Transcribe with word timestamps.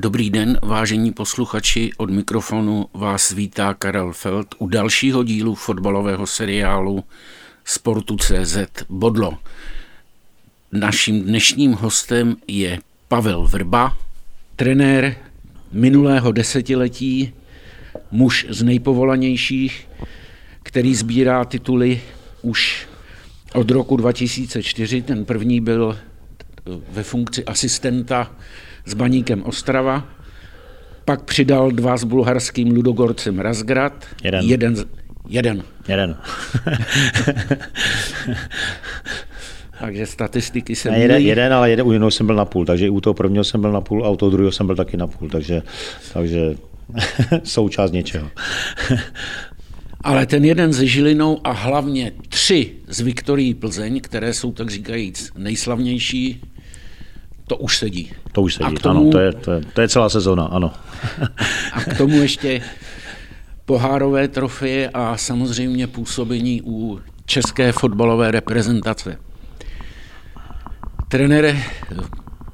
Dobrý 0.00 0.30
den, 0.30 0.58
vážení 0.62 1.12
posluchači, 1.12 1.90
od 1.96 2.10
mikrofonu 2.10 2.86
vás 2.94 3.30
vítá 3.30 3.74
Karel 3.74 4.12
Feld 4.12 4.54
u 4.58 4.68
dalšího 4.68 5.24
dílu 5.24 5.54
fotbalového 5.54 6.26
seriálu 6.26 7.04
Sportu 7.64 8.16
CZ 8.16 8.58
Bodlo. 8.88 9.38
Naším 10.72 11.22
dnešním 11.22 11.72
hostem 11.72 12.36
je 12.48 12.78
Pavel 13.08 13.46
Vrba, 13.46 13.98
trenér 14.56 15.16
minulého 15.72 16.32
desetiletí, 16.32 17.32
muž 18.10 18.46
z 18.48 18.62
nejpovolanějších, 18.62 19.88
který 20.62 20.94
sbírá 20.94 21.44
tituly 21.44 22.00
už 22.42 22.88
od 23.54 23.70
roku 23.70 23.96
2004. 23.96 25.02
Ten 25.02 25.24
první 25.24 25.60
byl 25.60 25.98
ve 26.90 27.02
funkci 27.02 27.44
asistenta 27.44 28.30
s 28.84 28.94
Baníkem 28.94 29.42
Ostrava, 29.42 30.08
pak 31.04 31.24
přidal 31.24 31.70
dva 31.70 31.96
s 31.96 32.04
bulharským 32.04 32.74
Ludogorcem 32.74 33.38
Razgrad. 33.38 34.06
Jeden. 34.24 34.44
Jeden. 34.44 34.76
jeden. 35.28 35.62
jeden. 35.88 36.16
takže 39.80 40.06
statistiky 40.06 40.76
se 40.76 40.90
ne, 40.90 40.98
jeden, 40.98 41.22
jeden, 41.22 41.52
ale 41.52 41.70
jeden, 41.70 41.86
u 41.86 41.92
jednoho 41.92 42.10
jsem 42.10 42.26
byl 42.26 42.34
na 42.34 42.44
půl, 42.44 42.64
takže 42.64 42.90
u 42.90 43.00
toho 43.00 43.14
prvního 43.14 43.44
jsem 43.44 43.60
byl 43.60 43.72
na 43.72 43.80
půl 43.80 44.06
a 44.06 44.08
u 44.08 44.16
toho 44.16 44.30
druhého 44.30 44.52
jsem 44.52 44.66
byl 44.66 44.76
taky 44.76 44.96
na 44.96 45.06
půl, 45.06 45.28
takže, 45.28 45.62
takže 46.12 46.54
součást 47.44 47.92
něčeho. 47.92 48.30
Ale 50.00 50.26
ten 50.26 50.44
jeden 50.44 50.72
se 50.72 50.86
Žilinou 50.86 51.38
a 51.44 51.50
hlavně 51.50 52.12
tři 52.28 52.72
z 52.88 53.00
Viktorií 53.00 53.54
Plzeň, 53.54 54.00
které 54.00 54.34
jsou 54.34 54.52
tak 54.52 54.70
říkajíc 54.70 55.32
nejslavnější, 55.36 56.40
to 57.48 57.56
už 57.56 57.78
sedí. 57.78 58.12
To 58.32 58.42
už 58.42 58.54
sedí, 58.54 58.68
a 58.68 58.70
k 58.70 58.82
tomu, 58.82 59.00
ano, 59.00 59.10
to 59.10 59.18
je, 59.18 59.32
to, 59.32 59.52
je, 59.52 59.60
to 59.72 59.80
je 59.80 59.88
celá 59.88 60.08
sezóna, 60.08 60.44
ano. 60.44 60.72
a 61.72 61.80
k 61.80 61.96
tomu 61.98 62.22
ještě 62.22 62.60
pohárové 63.64 64.28
trofeje 64.28 64.90
a 64.94 65.16
samozřejmě 65.16 65.86
působení 65.86 66.62
u 66.64 67.00
české 67.26 67.72
fotbalové 67.72 68.30
reprezentace. 68.30 69.18
Trenere, 71.08 71.56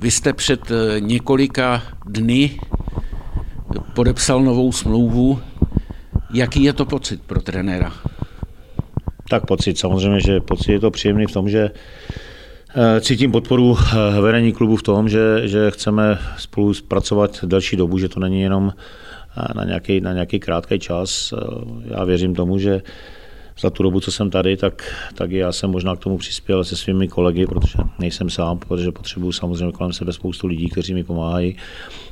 vy 0.00 0.10
jste 0.10 0.32
před 0.32 0.60
několika 0.98 1.82
dny 2.06 2.60
podepsal 3.94 4.42
novou 4.42 4.72
smlouvu. 4.72 5.40
Jaký 6.34 6.62
je 6.62 6.72
to 6.72 6.86
pocit 6.86 7.22
pro 7.22 7.42
trenéra? 7.42 7.92
Tak 9.30 9.46
pocit, 9.46 9.78
samozřejmě, 9.78 10.20
že 10.20 10.40
pocit 10.40 10.72
je 10.72 10.80
to 10.80 10.90
příjemný 10.90 11.26
v 11.26 11.32
tom, 11.32 11.48
že 11.48 11.70
Eh, 11.70 12.23
cítím 13.00 13.32
podporu 13.32 13.76
eh, 13.78 14.20
vedení 14.20 14.52
klubu 14.52 14.76
v 14.76 14.82
tom, 14.82 15.08
že, 15.08 15.48
že 15.48 15.70
chceme 15.70 16.18
spolu 16.38 16.72
pracovat 16.88 17.44
další 17.44 17.76
dobu, 17.76 17.98
že 17.98 18.08
to 18.08 18.20
není 18.20 18.40
jenom 18.40 18.72
eh, 18.72 19.54
na 19.54 19.64
nějaký, 19.64 20.00
na 20.00 20.12
nějaký 20.12 20.40
krátký 20.40 20.78
čas. 20.78 21.34
Já 21.84 22.04
věřím 22.04 22.34
tomu, 22.34 22.58
že 22.58 22.82
za 23.60 23.70
tu 23.70 23.82
dobu, 23.82 24.00
co 24.00 24.12
jsem 24.12 24.30
tady, 24.30 24.56
tak, 24.56 24.94
tak 25.14 25.30
já 25.30 25.52
jsem 25.52 25.70
možná 25.70 25.96
k 25.96 25.98
tomu 25.98 26.18
přispěl 26.18 26.64
se 26.64 26.76
svými 26.76 27.08
kolegy, 27.08 27.46
protože 27.46 27.74
nejsem 27.98 28.30
sám, 28.30 28.58
protože 28.58 28.92
potřebuji 28.92 29.32
samozřejmě 29.32 29.72
kolem 29.72 29.92
sebe 29.92 30.12
spoustu 30.12 30.46
lidí, 30.46 30.68
kteří 30.68 30.94
mi 30.94 31.04
pomáhají. 31.04 31.56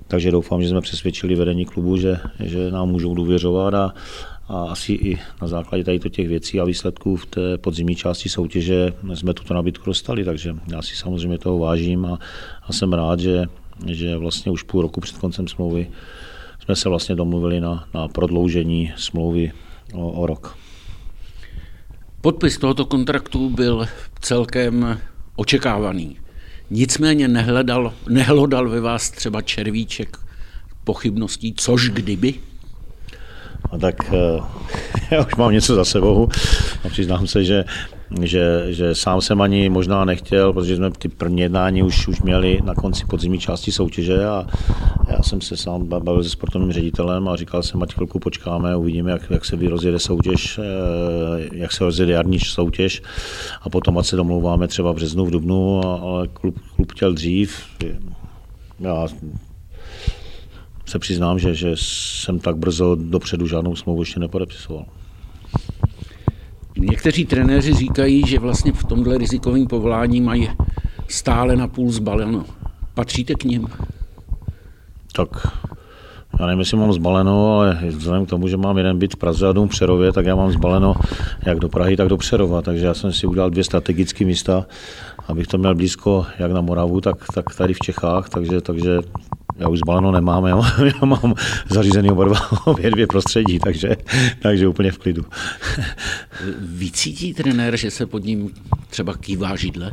Takže 0.09 0.31
doufám, 0.31 0.63
že 0.63 0.69
jsme 0.69 0.81
přesvědčili 0.81 1.35
vedení 1.35 1.65
klubu, 1.65 1.97
že, 1.97 2.19
že 2.41 2.71
nám 2.71 2.89
můžou 2.89 3.15
důvěřovat 3.15 3.75
a, 3.75 3.95
a 4.53 4.65
asi 4.65 4.93
i 4.93 5.19
na 5.43 5.49
základě 5.49 5.85
tady 5.85 5.99
těch 5.99 6.29
věcí 6.29 6.61
a 6.61 6.65
výsledků 6.65 7.17
v 7.17 7.27
té 7.27 7.59
podzimní 7.59 7.97
části 7.97 8.29
soutěže 8.29 8.93
jsme 9.15 9.35
tuto 9.35 9.55
nabídku 9.55 9.85
dostali, 9.87 10.25
takže 10.25 10.57
já 10.67 10.83
si 10.83 10.97
samozřejmě 10.97 11.39
toho 11.39 11.59
vážím 11.59 12.07
a, 12.07 12.19
a 12.63 12.73
jsem 12.73 12.93
rád, 12.93 13.21
že, 13.21 13.45
že 13.87 14.17
vlastně 14.17 14.53
už 14.53 14.63
půl 14.63 14.83
roku 14.83 15.01
před 15.01 15.19
koncem 15.19 15.49
smlouvy 15.49 15.91
jsme 16.65 16.77
se 16.77 16.89
vlastně 16.89 17.15
domluvili 17.15 17.61
na, 17.61 17.89
na 17.95 18.09
prodloužení 18.09 18.93
smlouvy 18.97 19.53
o, 19.95 20.11
o 20.11 20.27
rok. 20.27 20.59
Podpis 22.21 22.59
tohoto 22.59 22.85
kontraktu 22.85 23.51
byl 23.51 23.87
celkem 24.21 25.01
očekávaný. 25.37 26.17
Nicméně 26.71 27.29
nehledal, 27.29 27.95
nehlodal 28.09 28.69
ve 28.69 28.81
vás 28.81 29.11
třeba 29.11 29.43
červíček 29.43 30.19
pochybností, 30.85 31.55
což 31.57 31.91
kdyby? 31.91 32.35
A 33.71 33.79
tak 33.79 34.13
eh, 34.13 34.41
já 35.11 35.27
už 35.27 35.35
mám 35.35 35.53
něco 35.53 35.75
za 35.75 35.85
sebou 35.85 36.29
a 36.85 36.89
přiznám 36.89 37.27
se, 37.27 37.45
že, 37.45 37.65
že, 38.23 38.67
že 38.69 38.95
sám 38.95 39.21
jsem 39.21 39.41
ani 39.41 39.69
možná 39.69 40.05
nechtěl, 40.05 40.53
protože 40.53 40.77
jsme 40.77 40.91
ty 40.91 41.09
první 41.09 41.41
jednání 41.41 41.83
už, 41.83 42.09
už 42.09 42.23
měli 42.23 42.61
na 42.65 42.75
konci 42.75 43.05
podzimní 43.05 43.39
části 43.39 43.73
soutěže 43.73 44.27
a 44.27 44.47
já 45.09 45.23
jsem 45.23 45.41
se 45.41 45.57
sám 45.57 45.87
bavil 45.87 46.23
se 46.23 46.31
sportovním 46.31 46.73
ředitelem 46.73 47.29
a 47.29 47.37
říkal 47.37 47.63
jsem, 47.63 47.83
ať 47.83 47.95
chvilku 47.95 48.19
počkáme, 48.19 48.77
uvidíme, 48.77 49.11
jak, 49.11 49.31
jak 49.31 49.45
se 49.45 49.57
rozjede 49.69 49.99
soutěž, 49.99 50.59
eh, 50.59 51.49
jak 51.53 51.73
se 51.73 51.85
rozjede 51.85 52.13
jarní 52.13 52.41
soutěž 52.41 53.03
a 53.63 53.71
potom 53.71 53.99
ať 53.99 54.07
se 54.07 54.17
domlouváme 54.17 54.69
třeba 54.69 54.93
v 54.93 54.95
březnu, 54.95 55.27
v 55.27 55.31
dubnu, 55.31 55.85
ale 55.85 56.29
klub, 56.29 56.59
klub 56.77 56.93
chtěl 56.93 57.13
dřív. 57.13 57.63
Já 58.81 59.07
se 60.87 60.99
přiznám, 60.99 61.39
že, 61.39 61.55
že 61.55 61.71
jsem 61.75 62.39
tak 62.39 62.57
brzo 62.57 62.97
dopředu 63.01 63.47
žádnou 63.47 63.77
smlouvu 63.77 64.03
ještě 64.03 64.21
nepodepisoval. 64.21 64.85
Někteří 66.79 67.25
trenéři 67.25 67.75
říkají, 67.75 68.27
že 68.27 68.39
vlastně 68.39 68.73
v 68.73 68.85
tomhle 68.85 69.19
rizikovém 69.19 69.67
povolání 69.67 70.21
mají 70.21 70.51
stále 71.09 71.57
na 71.57 71.69
půl 71.69 71.91
zbaleno. 71.91 72.45
Patříte 72.95 73.35
k 73.35 73.45
ním? 73.45 73.69
Tak 75.13 75.29
já 76.41 76.47
nevím, 76.47 76.59
jestli 76.59 76.77
mám 76.77 76.93
zbaleno, 76.93 77.57
ale 77.57 77.79
vzhledem 77.89 78.27
k 78.27 78.29
tomu, 78.29 78.49
že 78.49 78.57
mám 78.57 78.79
jeden 78.79 78.99
byt 78.99 79.15
v 79.15 79.17
Praze 79.17 79.49
a 79.49 79.53
dům 79.53 79.69
v 79.69 79.71
Přerově, 79.71 80.13
tak 80.13 80.27
já 80.27 80.37
mám 80.37 80.53
zbaleno 80.53 80.95
jak 81.47 81.59
do 81.59 81.69
Prahy, 81.69 81.97
tak 81.97 82.09
do 82.09 82.17
Přerova. 82.17 82.63
Takže 82.63 82.87
já 82.87 82.95
jsem 82.95 83.13
si 83.13 83.27
udělal 83.27 83.51
dvě 83.51 83.65
strategické 83.65 84.25
místa, 84.25 84.67
abych 85.29 85.47
to 85.47 85.59
měl 85.59 85.75
blízko 85.75 86.27
jak 86.39 86.53
na 86.53 86.61
Moravu, 86.61 87.01
tak, 87.01 87.17
tak 87.35 87.55
tady 87.55 87.75
v 87.75 87.79
Čechách. 87.79 88.29
Takže, 88.29 88.61
takže 88.61 88.99
já 89.57 89.69
už 89.69 89.79
zbaleno 89.79 90.11
nemám, 90.11 90.47
já, 90.47 90.57
já 90.85 91.07
mám 91.07 91.35
zařízený 91.69 92.11
oba 92.11 92.25
dva, 92.25 92.67
obě 92.67 92.91
dvě 92.91 93.07
prostředí, 93.07 93.59
takže, 93.59 93.97
takže 94.43 94.69
úplně 94.69 94.93
v 94.93 94.99
klidu. 94.99 95.25
Vycítí 96.59 97.35
trenér, 97.35 97.77
že 97.77 97.91
se 97.91 98.07
pod 98.07 98.25
ním 98.25 98.51
třeba 98.91 99.17
kývá 99.17 99.57
židle? 99.57 99.93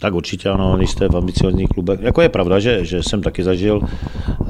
Tak 0.00 0.14
určitě 0.14 0.48
ano, 0.48 0.76
když 0.76 0.90
jste 0.90 1.08
v 1.08 1.16
ambiciozních 1.16 1.68
klubech. 1.68 2.00
Jako 2.02 2.22
je 2.22 2.28
pravda, 2.28 2.58
že, 2.58 2.84
že 2.84 3.02
jsem 3.02 3.22
taky 3.22 3.44
zažil 3.44 3.76
uh, 3.76 4.46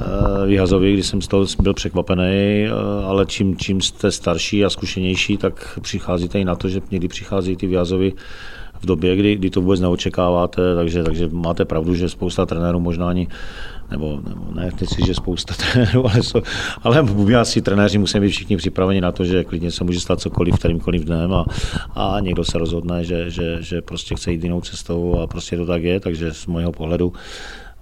vyhazovi, 0.46 0.92
když 0.92 1.06
jsem 1.06 1.22
z 1.22 1.28
toho 1.28 1.46
byl 1.62 1.74
překvapený, 1.74 2.66
uh, 2.66 3.06
ale 3.06 3.26
čím, 3.26 3.56
čím 3.56 3.80
jste 3.80 4.10
starší 4.10 4.64
a 4.64 4.70
zkušenější, 4.70 5.36
tak 5.36 5.78
přicházíte 5.82 6.40
i 6.40 6.44
na 6.44 6.54
to, 6.54 6.68
že 6.68 6.80
někdy 6.90 7.08
přichází 7.08 7.56
ty 7.56 7.66
vyhazovy 7.66 8.12
v 8.80 8.86
době, 8.86 9.16
kdy, 9.16 9.36
kdy 9.36 9.50
to 9.50 9.60
vůbec 9.60 9.80
neočekáváte, 9.80 10.74
takže, 10.74 11.04
takže 11.04 11.28
máte 11.32 11.64
pravdu, 11.64 11.94
že 11.94 12.08
spousta 12.08 12.46
trenérů 12.46 12.80
možná 12.80 13.08
ani 13.08 13.28
nebo, 13.90 14.20
nebo 14.28 14.44
ne, 14.54 14.70
si, 14.84 15.06
že 15.06 15.14
spousta 15.14 15.54
trenérů, 15.72 16.06
ale, 16.06 16.22
so, 16.22 16.48
ale 16.82 17.04
asi 17.40 17.62
trenéři 17.62 17.98
musí 17.98 18.20
být 18.20 18.30
všichni 18.30 18.56
připraveni 18.56 19.00
na 19.00 19.12
to, 19.12 19.24
že 19.24 19.44
klidně 19.44 19.70
se 19.70 19.84
může 19.84 20.00
stát 20.00 20.20
cokoliv 20.20 20.58
kterýmkoliv 20.58 21.04
dnem 21.04 21.34
a, 21.34 21.44
a 21.94 22.20
někdo 22.20 22.44
se 22.44 22.58
rozhodne, 22.58 23.04
že, 23.04 23.30
že, 23.30 23.56
že 23.60 23.82
prostě 23.82 24.14
chce 24.14 24.32
jít 24.32 24.42
jinou 24.42 24.60
cestou 24.60 25.18
a 25.18 25.26
prostě 25.26 25.56
to 25.56 25.66
tak 25.66 25.82
je, 25.82 26.00
takže 26.00 26.34
z 26.34 26.46
mého 26.46 26.72
pohledu 26.72 27.12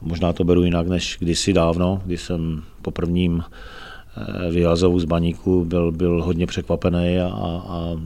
možná 0.00 0.32
to 0.32 0.44
beru 0.44 0.62
jinak 0.62 0.88
než 0.88 1.16
kdysi 1.20 1.52
dávno, 1.52 2.02
kdy 2.04 2.18
jsem 2.18 2.62
po 2.82 2.90
prvním 2.90 3.42
eh, 3.44 4.50
vyhazovu 4.50 5.00
z 5.00 5.04
baníku 5.04 5.64
byl, 5.64 5.92
byl 5.92 6.22
hodně 6.22 6.46
překvapený 6.46 7.18
a, 7.18 7.30
a 7.68 7.96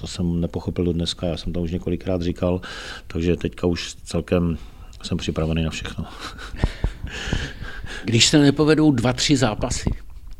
to 0.00 0.06
jsem 0.06 0.40
nepochopil 0.40 0.84
do 0.84 0.92
dneska, 0.92 1.26
já 1.26 1.36
jsem 1.36 1.52
to 1.52 1.60
už 1.60 1.70
několikrát 1.70 2.22
říkal, 2.22 2.60
takže 3.06 3.36
teďka 3.36 3.66
už 3.66 3.94
celkem 3.94 4.56
jsem 5.02 5.18
připravený 5.18 5.62
na 5.62 5.70
všechno. 5.70 6.04
Když 8.04 8.26
se 8.26 8.38
nepovedou 8.38 8.90
dva, 8.90 9.12
tři 9.12 9.36
zápasy, 9.36 9.90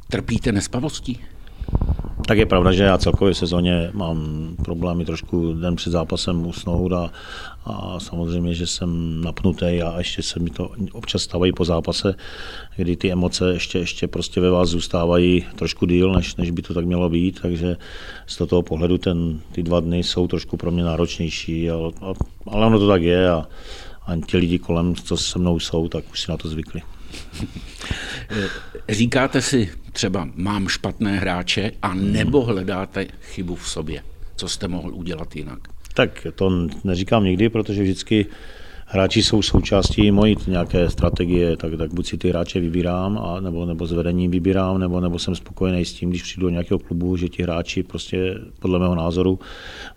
trpíte 0.09 0.53
nespavostí? 0.53 1.21
Tak 2.29 2.39
je 2.39 2.47
pravda, 2.47 2.73
že 2.73 2.83
já 2.83 2.99
celkově 2.99 3.35
v 3.35 3.39
sezóně 3.39 3.91
mám 3.93 4.49
problémy 4.65 5.05
trošku 5.05 5.53
den 5.53 5.77
před 5.77 5.91
zápasem 5.91 6.47
usnout 6.47 6.93
a, 6.93 7.11
a 7.65 8.01
samozřejmě, 8.01 8.55
že 8.55 8.67
jsem 8.67 9.21
napnutý 9.25 9.83
a 9.83 9.99
ještě 9.99 10.23
se 10.23 10.41
mi 10.41 10.51
to 10.51 10.71
občas 10.93 11.23
stávají 11.23 11.53
po 11.53 11.65
zápase, 11.65 12.15
kdy 12.77 12.97
ty 12.97 13.13
emoce 13.13 13.53
ještě, 13.53 13.79
ještě 13.79 14.09
prostě 14.09 14.41
ve 14.41 14.51
vás 14.51 14.69
zůstávají 14.69 15.47
trošku 15.57 15.87
díl, 15.87 16.13
než, 16.13 16.37
než 16.37 16.51
by 16.51 16.63
to 16.63 16.75
tak 16.75 16.85
mělo 16.85 17.09
být, 17.09 17.41
takže 17.43 17.77
z 18.27 18.37
toho 18.37 18.63
pohledu 18.63 18.99
ten, 18.99 19.41
ty 19.53 19.63
dva 19.63 19.81
dny 19.81 20.03
jsou 20.03 20.27
trošku 20.29 20.57
pro 20.57 20.71
mě 20.71 20.85
náročnější, 20.85 21.71
ale, 21.71 21.93
ale 22.47 22.67
ono 22.67 22.79
to 22.79 22.89
tak 22.89 23.03
je 23.03 23.31
a, 23.31 23.47
a 24.09 24.17
ti 24.27 24.37
lidi 24.37 24.59
kolem, 24.59 24.95
co 24.95 25.17
se 25.17 25.39
mnou 25.39 25.61
jsou, 25.61 25.89
tak 25.89 26.05
už 26.11 26.21
si 26.21 26.31
na 26.31 26.37
to 26.37 26.49
zvykli. 26.49 26.83
Říkáte 28.89 29.43
si 29.43 29.71
třeba 29.93 30.29
mám 30.35 30.69
špatné 30.69 31.19
hráče 31.19 31.73
a 31.83 31.95
nebo 31.95 32.45
hledáte 32.45 33.07
chybu 33.23 33.55
v 33.55 33.69
sobě? 33.69 34.03
Co 34.37 34.49
jste 34.49 34.69
mohl 34.69 34.95
udělat 34.95 35.37
jinak? 35.37 35.59
Tak 35.95 36.27
to 36.35 36.69
neříkám 36.85 37.25
nikdy, 37.25 37.49
protože 37.49 37.83
vždycky 37.83 38.27
hráči 38.91 39.23
jsou 39.23 39.43
součástí 39.43 40.11
mojí 40.11 40.37
nějaké 40.47 40.91
strategie, 40.91 41.57
tak, 41.57 41.73
tak 41.79 41.95
buď 41.95 42.07
si 42.07 42.19
ty 42.19 42.29
hráče 42.29 42.61
vybírám, 42.61 43.19
a, 43.19 43.41
nebo, 43.41 43.67
nebo 43.67 43.87
s 43.87 43.93
vedením 43.93 44.31
vybírám, 44.31 44.79
nebo, 44.79 45.01
nebo 45.01 45.19
jsem 45.19 45.35
spokojený 45.35 45.85
s 45.85 45.93
tím, 45.93 46.11
když 46.11 46.23
přijdu 46.23 46.47
do 46.47 46.51
nějakého 46.51 46.79
klubu, 46.79 47.17
že 47.17 47.29
ti 47.29 47.43
hráči 47.43 47.83
prostě 47.83 48.35
podle 48.59 48.79
mého 48.79 48.95
názoru 48.95 49.39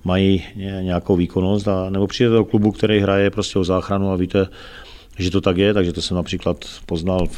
mají 0.03 0.43
nějakou 0.81 1.15
výkonnost, 1.15 1.67
a, 1.67 1.89
nebo 1.89 2.07
přijde 2.07 2.29
do 2.29 2.45
klubu, 2.45 2.71
který 2.71 2.99
hraje 2.99 3.29
prostě 3.29 3.59
o 3.59 3.63
záchranu 3.63 4.11
a 4.11 4.15
víte, 4.15 4.47
že 5.17 5.31
to 5.31 5.41
tak 5.41 5.57
je, 5.57 5.73
takže 5.73 5.93
to 5.93 6.01
jsem 6.01 6.17
například 6.17 6.65
poznal 6.85 7.27
v, 7.27 7.37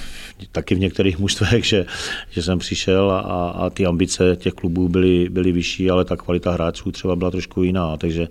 taky 0.51 0.75
v 0.75 0.79
některých 0.79 1.19
mužstvech, 1.19 1.65
že, 1.65 1.85
že 2.29 2.44
jsem 2.44 2.59
přišel 2.59 3.11
a, 3.11 3.19
a 3.50 3.69
ty 3.69 3.85
ambice 3.85 4.35
těch 4.35 4.53
klubů 4.53 4.89
byly, 4.89 5.29
byly 5.29 5.51
vyšší, 5.51 5.89
ale 5.89 6.05
ta 6.05 6.15
kvalita 6.15 6.51
hráčů 6.51 6.91
třeba 6.91 7.15
byla 7.15 7.31
trošku 7.31 7.63
jiná, 7.63 7.97
takže 7.97 8.27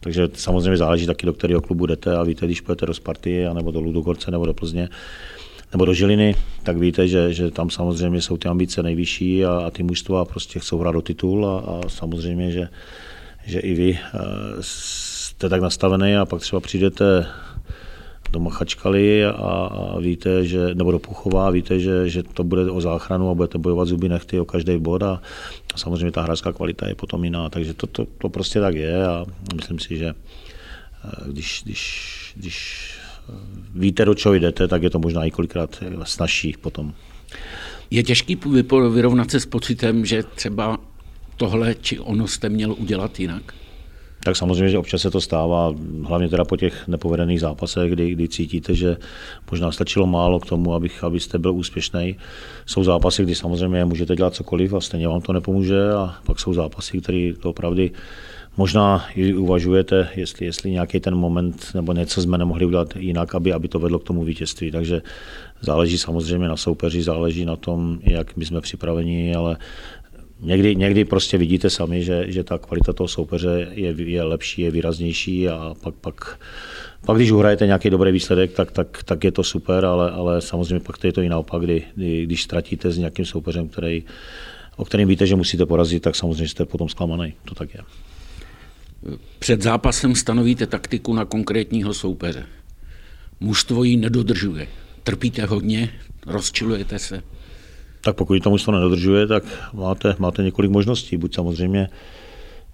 takže 0.00 0.28
samozřejmě 0.34 0.76
záleží 0.76 1.06
taky, 1.06 1.26
do 1.26 1.32
kterého 1.32 1.60
klubu 1.60 1.86
jdete 1.86 2.16
a 2.16 2.22
víte, 2.22 2.46
když 2.46 2.60
půjdete 2.60 2.86
do 2.86 2.94
Sparty, 2.94 3.46
nebo 3.54 3.70
do 3.70 3.80
Ludogorce, 3.80 4.30
nebo 4.30 4.46
do 4.46 4.54
Plzně, 4.54 4.88
nebo 5.72 5.84
do 5.84 5.94
Žiliny, 5.94 6.34
tak 6.62 6.76
víte, 6.76 7.08
že, 7.08 7.32
že 7.32 7.50
tam 7.50 7.70
samozřejmě 7.70 8.22
jsou 8.22 8.36
ty 8.36 8.48
ambice 8.48 8.82
nejvyšší 8.82 9.44
a, 9.44 9.50
a 9.66 9.70
ty 9.70 9.82
mužstva 9.82 10.24
prostě 10.24 10.58
chcou 10.58 10.78
hrát 10.78 10.92
do 10.92 11.02
titul 11.02 11.46
a, 11.46 11.58
a 11.58 11.88
samozřejmě, 11.88 12.50
že, 12.50 12.68
že 13.46 13.60
i 13.60 13.74
vy 13.74 13.90
uh, 13.92 14.20
jste 14.60 15.48
tak 15.48 15.60
nastavený 15.60 16.16
a 16.16 16.26
pak 16.26 16.40
třeba 16.40 16.60
přijdete 16.60 17.26
do 18.30 18.40
Machačkaly 18.40 19.24
a, 19.24 19.30
a 19.32 19.98
víte, 19.98 20.44
že, 20.44 20.74
nebo 20.74 20.92
do 20.92 20.98
Puchová, 20.98 21.50
víte, 21.50 21.80
že, 21.80 22.08
že 22.08 22.22
to 22.22 22.44
bude 22.44 22.70
o 22.70 22.80
záchranu 22.80 23.30
a 23.30 23.34
budete 23.34 23.58
bojovat 23.58 23.88
zuby 23.88 24.08
nechty 24.08 24.40
o 24.40 24.44
každý 24.44 24.78
bod 24.78 25.02
a, 25.02 25.22
a 25.74 25.78
samozřejmě 25.78 26.10
ta 26.10 26.22
hráčská 26.22 26.52
kvalita 26.52 26.88
je 26.88 26.94
potom 26.94 27.24
jiná, 27.24 27.48
takže 27.48 27.74
to, 27.74 27.86
to, 27.86 28.06
to 28.18 28.28
prostě 28.28 28.60
tak 28.60 28.74
je 28.74 29.06
a 29.06 29.24
myslím 29.54 29.78
si, 29.78 29.96
že 29.96 30.06
eh, 30.08 31.10
když, 31.32 31.62
když, 31.64 32.32
když 32.36 32.88
víte, 33.74 34.04
do 34.04 34.14
čeho 34.14 34.34
jdete, 34.34 34.68
tak 34.68 34.82
je 34.82 34.90
to 34.90 34.98
možná 34.98 35.24
i 35.24 35.30
kolikrát 35.30 35.82
snažší 36.04 36.54
potom. 36.60 36.92
Je 37.90 38.02
těžký 38.02 38.38
vyrovnat 38.90 39.30
se 39.30 39.40
s 39.40 39.46
pocitem, 39.46 40.04
že 40.04 40.22
třeba 40.22 40.78
tohle 41.36 41.74
či 41.74 41.98
ono 41.98 42.26
jste 42.26 42.48
měl 42.48 42.72
udělat 42.72 43.20
jinak? 43.20 43.54
Tak 44.24 44.36
samozřejmě, 44.36 44.68
že 44.68 44.78
občas 44.78 45.02
se 45.02 45.10
to 45.10 45.20
stává, 45.20 45.74
hlavně 46.04 46.28
teda 46.28 46.44
po 46.44 46.56
těch 46.56 46.88
nepovedených 46.88 47.40
zápasech, 47.40 47.92
kdy, 47.92 48.10
kdy 48.10 48.28
cítíte, 48.28 48.74
že 48.74 48.96
možná 49.50 49.72
stačilo 49.72 50.06
málo 50.06 50.40
k 50.40 50.46
tomu, 50.46 50.74
abych, 50.74 51.04
abyste 51.04 51.38
byl 51.38 51.54
úspěšný. 51.54 52.16
Jsou 52.66 52.84
zápasy, 52.84 53.22
kdy 53.22 53.34
samozřejmě 53.34 53.84
můžete 53.84 54.16
dělat 54.16 54.34
cokoliv 54.34 54.74
a 54.74 54.80
stejně 54.80 55.08
vám 55.08 55.20
to 55.20 55.32
nepomůže 55.32 55.92
a 55.92 56.14
pak 56.26 56.40
jsou 56.40 56.54
zápasy, 56.54 57.00
které 57.00 57.32
to 57.40 57.50
opravdu 57.50 57.82
možná 58.58 59.04
i 59.14 59.34
uvažujete, 59.34 60.08
jestli, 60.16 60.46
jestli 60.46 60.70
nějaký 60.70 61.00
ten 61.00 61.14
moment 61.14 61.66
nebo 61.74 61.92
něco 61.92 62.22
jsme 62.22 62.38
nemohli 62.38 62.64
udělat 62.64 62.96
jinak, 62.96 63.34
aby, 63.34 63.52
aby 63.52 63.68
to 63.68 63.78
vedlo 63.78 63.98
k 63.98 64.04
tomu 64.04 64.24
vítězství. 64.24 64.70
Takže 64.70 65.02
záleží 65.60 65.98
samozřejmě 65.98 66.48
na 66.48 66.56
soupeři, 66.56 67.02
záleží 67.02 67.44
na 67.44 67.56
tom, 67.56 67.98
jak 68.02 68.36
my 68.36 68.44
jsme 68.44 68.60
připraveni, 68.60 69.34
ale 69.34 69.56
Někdy, 70.40 70.76
někdy 70.76 71.04
prostě 71.04 71.38
vidíte 71.38 71.70
sami, 71.70 72.04
že, 72.04 72.24
že 72.28 72.44
ta 72.44 72.58
kvalita 72.58 72.92
toho 72.92 73.08
soupeře 73.08 73.68
je, 73.70 73.94
je 73.98 74.22
lepší, 74.22 74.62
je 74.62 74.70
výraznější 74.70 75.48
a 75.48 75.74
pak, 75.82 75.94
pak, 75.94 76.40
pak 77.06 77.16
když 77.16 77.30
uhrajete 77.30 77.66
nějaký 77.66 77.90
dobrý 77.90 78.12
výsledek, 78.12 78.52
tak, 78.52 78.70
tak, 78.70 79.02
tak 79.02 79.24
je 79.24 79.32
to 79.32 79.44
super, 79.44 79.84
ale, 79.84 80.10
ale 80.10 80.42
samozřejmě 80.42 80.80
pak 80.80 80.98
to 80.98 81.06
je 81.06 81.12
to 81.12 81.20
i 81.20 81.28
naopak, 81.28 81.62
kdy, 81.62 81.82
kdy, 81.94 82.22
když 82.26 82.42
ztratíte 82.42 82.90
s 82.90 82.98
nějakým 82.98 83.24
soupeřem, 83.24 83.68
který, 83.68 84.04
o 84.76 84.84
kterým 84.84 85.08
víte, 85.08 85.26
že 85.26 85.36
musíte 85.36 85.66
porazit, 85.66 86.02
tak 86.02 86.16
samozřejmě 86.16 86.48
jste 86.48 86.64
potom 86.64 86.88
zklamaný. 86.88 87.34
To 87.44 87.54
tak 87.54 87.74
je. 87.74 87.80
Před 89.38 89.62
zápasem 89.62 90.14
stanovíte 90.14 90.66
taktiku 90.66 91.14
na 91.14 91.24
konkrétního 91.24 91.94
soupeře. 91.94 92.46
Mužstvo 93.40 93.84
ji 93.84 93.96
nedodržuje. 93.96 94.68
Trpíte 95.02 95.44
hodně, 95.44 95.90
rozčilujete 96.26 96.98
se 96.98 97.22
tak 98.00 98.16
pokud 98.16 98.42
to 98.42 98.72
nedodržuje, 98.72 99.26
tak 99.26 99.44
máte, 99.72 100.14
máte 100.18 100.42
několik 100.42 100.70
možností. 100.70 101.16
Buď 101.16 101.34
samozřejmě 101.34 101.88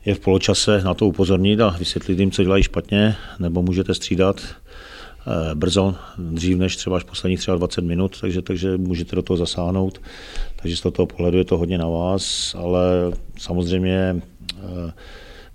je 0.04 0.14
v 0.14 0.20
poločase 0.20 0.82
na 0.84 0.94
to 0.94 1.06
upozornit 1.06 1.60
a 1.60 1.76
vysvětlit 1.78 2.18
jim, 2.18 2.30
co 2.30 2.42
dělají 2.42 2.62
špatně, 2.62 3.16
nebo 3.38 3.62
můžete 3.62 3.94
střídat 3.94 4.40
eh, 4.40 5.54
brzo, 5.54 5.94
dřív 6.18 6.58
než 6.58 6.76
třeba 6.76 6.96
až 6.96 7.02
posledních 7.02 7.40
třeba 7.40 7.56
20 7.56 7.84
minut, 7.84 8.20
takže, 8.20 8.42
takže 8.42 8.76
můžete 8.76 9.16
do 9.16 9.22
toho 9.22 9.36
zasáhnout. 9.36 10.00
Takže 10.56 10.76
z 10.76 10.80
toho 10.80 11.06
pohledu 11.06 11.38
je 11.38 11.44
to 11.44 11.58
hodně 11.58 11.78
na 11.78 11.88
vás, 11.88 12.54
ale 12.58 12.82
samozřejmě 13.38 14.16
eh, 14.58 14.92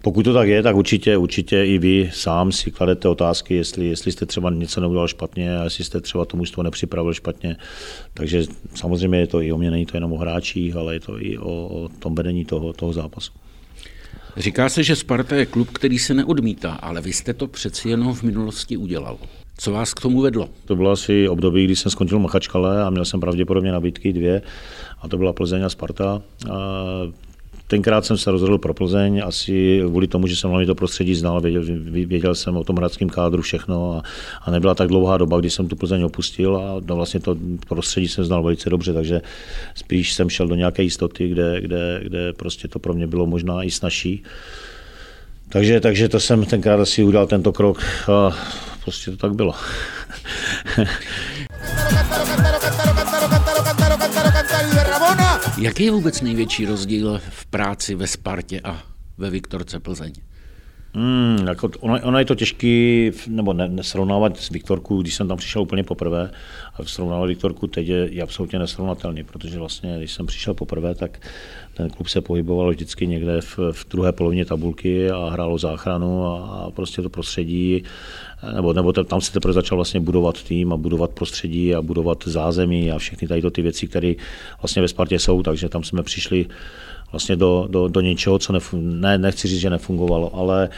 pokud 0.01 0.23
to 0.23 0.33
tak 0.33 0.47
je, 0.47 0.63
tak 0.63 0.75
určitě, 0.75 1.17
určitě 1.17 1.65
i 1.65 1.77
vy 1.77 2.09
sám 2.13 2.51
si 2.51 2.71
kladete 2.71 3.07
otázky, 3.07 3.55
jestli, 3.55 3.87
jestli 3.87 4.11
jste 4.11 4.25
třeba 4.25 4.49
něco 4.49 4.81
neudělal 4.81 5.07
špatně 5.07 5.57
a 5.57 5.63
jestli 5.63 5.83
jste 5.83 6.01
třeba 6.01 6.25
tomu 6.25 6.43
toho 6.45 6.63
nepřipravil 6.63 7.13
špatně. 7.13 7.57
Takže 8.13 8.43
samozřejmě 8.75 9.19
je 9.19 9.27
to 9.27 9.41
i 9.41 9.51
o 9.51 9.57
mě, 9.57 9.71
není 9.71 9.85
to 9.85 9.97
jenom 9.97 10.13
o 10.13 10.17
hráčích, 10.17 10.75
ale 10.75 10.93
je 10.93 10.99
to 10.99 11.21
i 11.21 11.37
o, 11.37 11.67
o 11.67 11.89
tom 11.99 12.15
vedení 12.15 12.45
toho, 12.45 12.73
toho 12.73 12.93
zápasu. 12.93 13.31
Říká 14.37 14.69
se, 14.69 14.83
že 14.83 14.95
Sparta 14.95 15.35
je 15.35 15.45
klub, 15.45 15.69
který 15.69 15.99
se 15.99 16.13
neodmítá, 16.13 16.71
ale 16.71 17.01
vy 17.01 17.13
jste 17.13 17.33
to 17.33 17.47
přeci 17.47 17.89
jenom 17.89 18.13
v 18.13 18.23
minulosti 18.23 18.77
udělal. 18.77 19.17
Co 19.57 19.71
vás 19.71 19.93
k 19.93 19.99
tomu 19.99 20.21
vedlo? 20.21 20.49
To 20.65 20.75
bylo 20.75 20.91
asi 20.91 21.29
období, 21.29 21.65
kdy 21.65 21.75
jsem 21.75 21.91
skončil 21.91 22.19
Machačkale 22.19 22.83
a 22.83 22.89
měl 22.89 23.05
jsem 23.05 23.19
pravděpodobně 23.19 23.71
nabídky 23.71 24.13
dvě 24.13 24.41
a 25.01 25.07
to 25.07 25.17
byla 25.17 25.33
Plzeň 25.33 25.63
a 25.63 25.69
Sparta. 25.69 26.21
A 26.51 26.59
Tenkrát 27.69 28.05
jsem 28.05 28.17
se 28.17 28.31
rozhodl 28.31 28.57
pro 28.57 28.73
Plzeň, 28.73 29.21
asi 29.25 29.81
kvůli 29.87 30.07
tomu, 30.07 30.27
že 30.27 30.35
jsem 30.35 30.49
hlavně 30.49 30.67
to 30.67 30.75
prostředí 30.75 31.15
znal, 31.15 31.41
věděl, 31.41 31.63
věděl 32.05 32.35
jsem 32.35 32.57
o 32.57 32.63
tom 32.63 32.75
hradském 32.75 33.09
kádru 33.09 33.41
všechno 33.41 33.93
a, 33.93 34.03
a, 34.41 34.51
nebyla 34.51 34.75
tak 34.75 34.87
dlouhá 34.87 35.17
doba, 35.17 35.39
kdy 35.39 35.49
jsem 35.49 35.67
tu 35.67 35.75
Plzeň 35.75 36.03
opustil 36.03 36.57
a 36.57 36.81
no 36.87 36.95
vlastně 36.95 37.19
to 37.19 37.37
prostředí 37.67 38.07
jsem 38.07 38.25
znal 38.25 38.43
velice 38.43 38.69
dobře, 38.69 38.93
takže 38.93 39.21
spíš 39.75 40.13
jsem 40.13 40.29
šel 40.29 40.47
do 40.47 40.55
nějaké 40.55 40.83
jistoty, 40.83 41.27
kde, 41.27 41.61
kde, 41.61 41.99
kde 42.03 42.33
prostě 42.33 42.67
to 42.67 42.79
pro 42.79 42.93
mě 42.93 43.07
bylo 43.07 43.25
možná 43.25 43.63
i 43.63 43.71
snažší. 43.71 44.23
Takže, 45.49 45.79
takže 45.79 46.09
to 46.09 46.19
jsem 46.19 46.45
tenkrát 46.45 46.79
asi 46.79 47.03
udělal 47.03 47.27
tento 47.27 47.51
krok 47.51 47.83
a 48.13 48.37
prostě 48.83 49.11
to 49.11 49.17
tak 49.17 49.33
bylo. 49.33 49.53
Jaký 55.61 55.83
je 55.83 55.91
vůbec 55.91 56.21
největší 56.21 56.65
rozdíl 56.65 57.21
v 57.29 57.45
práci 57.45 57.95
ve 57.95 58.07
Spartě 58.07 58.61
a 58.63 58.83
ve 59.17 59.29
Viktorce 59.29 59.79
Plzeň? 59.79 60.13
Hmm, 60.93 61.47
jako 61.47 61.69
ono, 61.79 61.99
ono, 62.03 62.19
je 62.19 62.25
to 62.25 62.35
těžké, 62.35 63.11
nebo 63.27 63.53
ne, 63.53 63.67
nesrovnávat 63.67 64.37
s 64.37 64.49
Viktorku, 64.49 65.01
když 65.01 65.15
jsem 65.15 65.27
tam 65.27 65.37
přišel 65.37 65.61
úplně 65.61 65.83
poprvé, 65.83 66.31
a 66.73 66.83
srovnávat 66.83 67.27
Viktorku 67.27 67.67
teď 67.67 67.87
je, 67.87 68.07
je 68.11 68.23
absolutně 68.23 68.59
nesrovnatelný, 68.59 69.23
protože 69.23 69.59
vlastně, 69.59 69.97
když 69.97 70.11
jsem 70.11 70.25
přišel 70.25 70.53
poprvé, 70.53 70.95
tak 70.95 71.27
ten 71.73 71.89
klub 71.89 72.07
se 72.07 72.21
pohyboval 72.21 72.69
vždycky 72.69 73.07
někde 73.07 73.41
v, 73.41 73.59
v 73.71 73.89
druhé 73.89 74.11
polovině 74.11 74.45
tabulky 74.45 75.11
a 75.11 75.29
hrálo 75.29 75.57
záchranu 75.57 76.25
a, 76.25 76.47
a 76.47 76.71
prostě 76.71 77.01
to 77.01 77.09
prostředí, 77.09 77.83
nebo, 78.55 78.73
nebo 78.73 78.93
tam 78.93 79.21
se 79.21 79.31
teprve 79.31 79.53
začal 79.53 79.77
vlastně 79.77 79.99
budovat 79.99 80.43
tým 80.43 80.73
a 80.73 80.77
budovat 80.77 81.11
prostředí 81.11 81.75
a 81.75 81.81
budovat 81.81 82.23
zázemí 82.25 82.91
a 82.91 82.97
všechny 82.97 83.27
tady 83.27 83.41
to 83.41 83.51
ty 83.51 83.61
věci, 83.61 83.87
které 83.87 84.13
vlastně 84.61 84.81
ve 84.81 84.87
Spartě 84.87 85.19
jsou, 85.19 85.43
takže 85.43 85.69
tam 85.69 85.83
jsme 85.83 86.03
přišli 86.03 86.45
vlastně 87.11 87.35
do, 87.35 87.67
do, 87.69 87.87
do 87.87 88.01
něčeho, 88.01 88.39
co 88.39 88.53
nef- 88.53 88.81
ne, 88.81 89.17
nechci 89.17 89.47
říct, 89.47 89.59
že 89.59 89.69
nefungovalo, 89.69 90.35
ale 90.35 90.69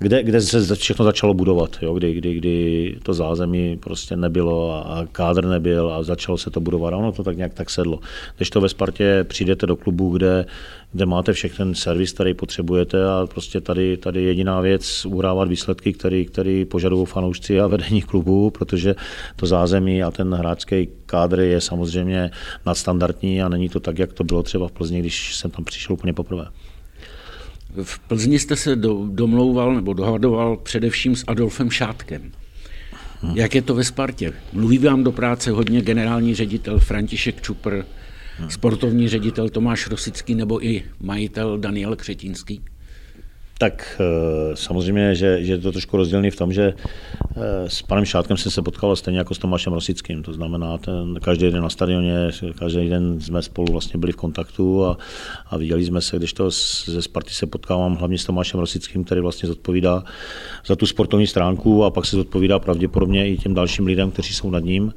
kde, 0.00 0.22
kde 0.22 0.40
se 0.40 0.74
všechno 0.74 1.04
začalo 1.04 1.34
budovat, 1.34 1.76
jo, 1.82 1.94
kdy, 1.94 2.14
kdy, 2.14 2.34
kdy 2.34 2.96
to 3.02 3.14
zázemí 3.14 3.76
prostě 3.76 4.16
nebylo 4.16 4.72
a, 4.72 5.06
kádr 5.12 5.44
nebyl 5.44 5.92
a 5.92 6.02
začalo 6.02 6.38
se 6.38 6.50
to 6.50 6.60
budovat. 6.60 6.94
A 6.94 6.96
ono 6.96 7.12
to 7.12 7.24
tak 7.24 7.36
nějak 7.36 7.54
tak 7.54 7.70
sedlo. 7.70 8.00
Když 8.36 8.50
to 8.50 8.60
ve 8.60 8.68
Spartě 8.68 9.24
přijdete 9.28 9.66
do 9.66 9.76
klubu, 9.76 10.10
kde, 10.10 10.46
kde 10.92 11.06
máte 11.06 11.32
všechny 11.32 11.74
servis, 11.74 12.12
který 12.12 12.34
potřebujete 12.34 13.10
a 13.10 13.26
prostě 13.26 13.60
tady, 13.60 13.96
tady 13.96 14.22
jediná 14.22 14.60
věc 14.60 15.06
uhrávat 15.06 15.48
výsledky, 15.48 15.92
který, 15.92 16.26
který 16.26 16.64
požadují 16.64 17.06
fanoušci 17.06 17.60
a 17.60 17.66
vedení 17.66 18.02
klubu, 18.02 18.50
protože 18.50 18.94
to 19.36 19.46
zázemí 19.46 20.02
a 20.02 20.10
ten 20.10 20.34
hráčský 20.34 20.88
kádr 21.06 21.40
je 21.40 21.60
samozřejmě 21.60 22.30
nadstandardní 22.66 23.42
a 23.42 23.48
není 23.48 23.68
to 23.68 23.80
tak, 23.80 23.98
jak 23.98 24.12
to 24.12 24.24
bylo 24.24 24.42
třeba 24.42 24.68
v 24.68 24.72
Plzni, 24.72 25.00
když 25.00 25.36
jsem 25.36 25.50
tam 25.50 25.64
přišel 25.64 25.92
úplně 25.92 26.12
poprvé. 26.12 26.46
V 27.82 27.98
Plzni 27.98 28.38
jste 28.38 28.56
se 28.56 28.76
do, 28.76 29.06
domlouval 29.10 29.74
nebo 29.74 29.92
dohadoval 29.92 30.56
především 30.56 31.16
s 31.16 31.24
Adolfem 31.26 31.70
Šátkem. 31.70 32.32
Hmm. 33.20 33.36
Jak 33.36 33.54
je 33.54 33.62
to 33.62 33.74
ve 33.74 33.84
Spartě? 33.84 34.32
Mluví 34.52 34.78
vám 34.78 35.04
do 35.04 35.12
práce 35.12 35.50
hodně 35.50 35.82
generální 35.82 36.34
ředitel 36.34 36.78
František 36.78 37.42
Čupr. 37.42 37.82
Sportovní 38.48 39.08
ředitel 39.08 39.48
Tomáš 39.48 39.86
Rosický 39.86 40.34
nebo 40.34 40.66
i 40.66 40.84
majitel 41.00 41.58
Daniel 41.58 41.96
Křetínský? 41.96 42.60
Tak 43.58 44.00
eh, 44.00 44.56
samozřejmě, 44.56 45.14
že, 45.14 45.44
že 45.44 45.52
je 45.52 45.58
to 45.58 45.72
trošku 45.72 45.96
rozdílný 45.96 46.30
v 46.30 46.36
tom, 46.36 46.52
že 46.52 46.74
eh, 46.74 47.70
s 47.70 47.82
panem 47.82 48.04
Šátkem 48.04 48.36
jsem 48.36 48.52
se 48.52 48.62
potkal 48.62 48.96
stejně 48.96 49.18
jako 49.18 49.34
s 49.34 49.38
Tomášem 49.38 49.72
Rosickým. 49.72 50.22
To 50.22 50.32
znamená, 50.32 50.78
ten, 50.78 51.18
každý 51.22 51.50
den 51.50 51.62
na 51.62 51.68
stadioně, 51.68 52.30
každý 52.58 52.88
den 52.88 53.20
jsme 53.20 53.42
spolu 53.42 53.72
vlastně 53.72 54.00
byli 54.00 54.12
v 54.12 54.16
kontaktu 54.16 54.84
a, 54.84 54.98
a 55.50 55.56
viděli 55.56 55.84
jsme 55.84 56.00
se, 56.00 56.16
když 56.16 56.32
to 56.32 56.50
ze 56.84 57.02
Sparty 57.02 57.30
se 57.30 57.46
potkávám 57.46 57.96
hlavně 57.96 58.18
s 58.18 58.24
Tomášem 58.24 58.60
Rosickým, 58.60 59.04
který 59.04 59.20
vlastně 59.20 59.46
zodpovídá 59.46 60.04
za 60.66 60.76
tu 60.76 60.86
sportovní 60.86 61.26
stránku 61.26 61.84
a 61.84 61.90
pak 61.90 62.06
se 62.06 62.16
zodpovídá 62.16 62.58
pravděpodobně 62.58 63.28
i 63.28 63.36
těm 63.36 63.54
dalším 63.54 63.86
lidem, 63.86 64.10
kteří 64.10 64.34
jsou 64.34 64.50
nad 64.50 64.64
ním. 64.64 64.94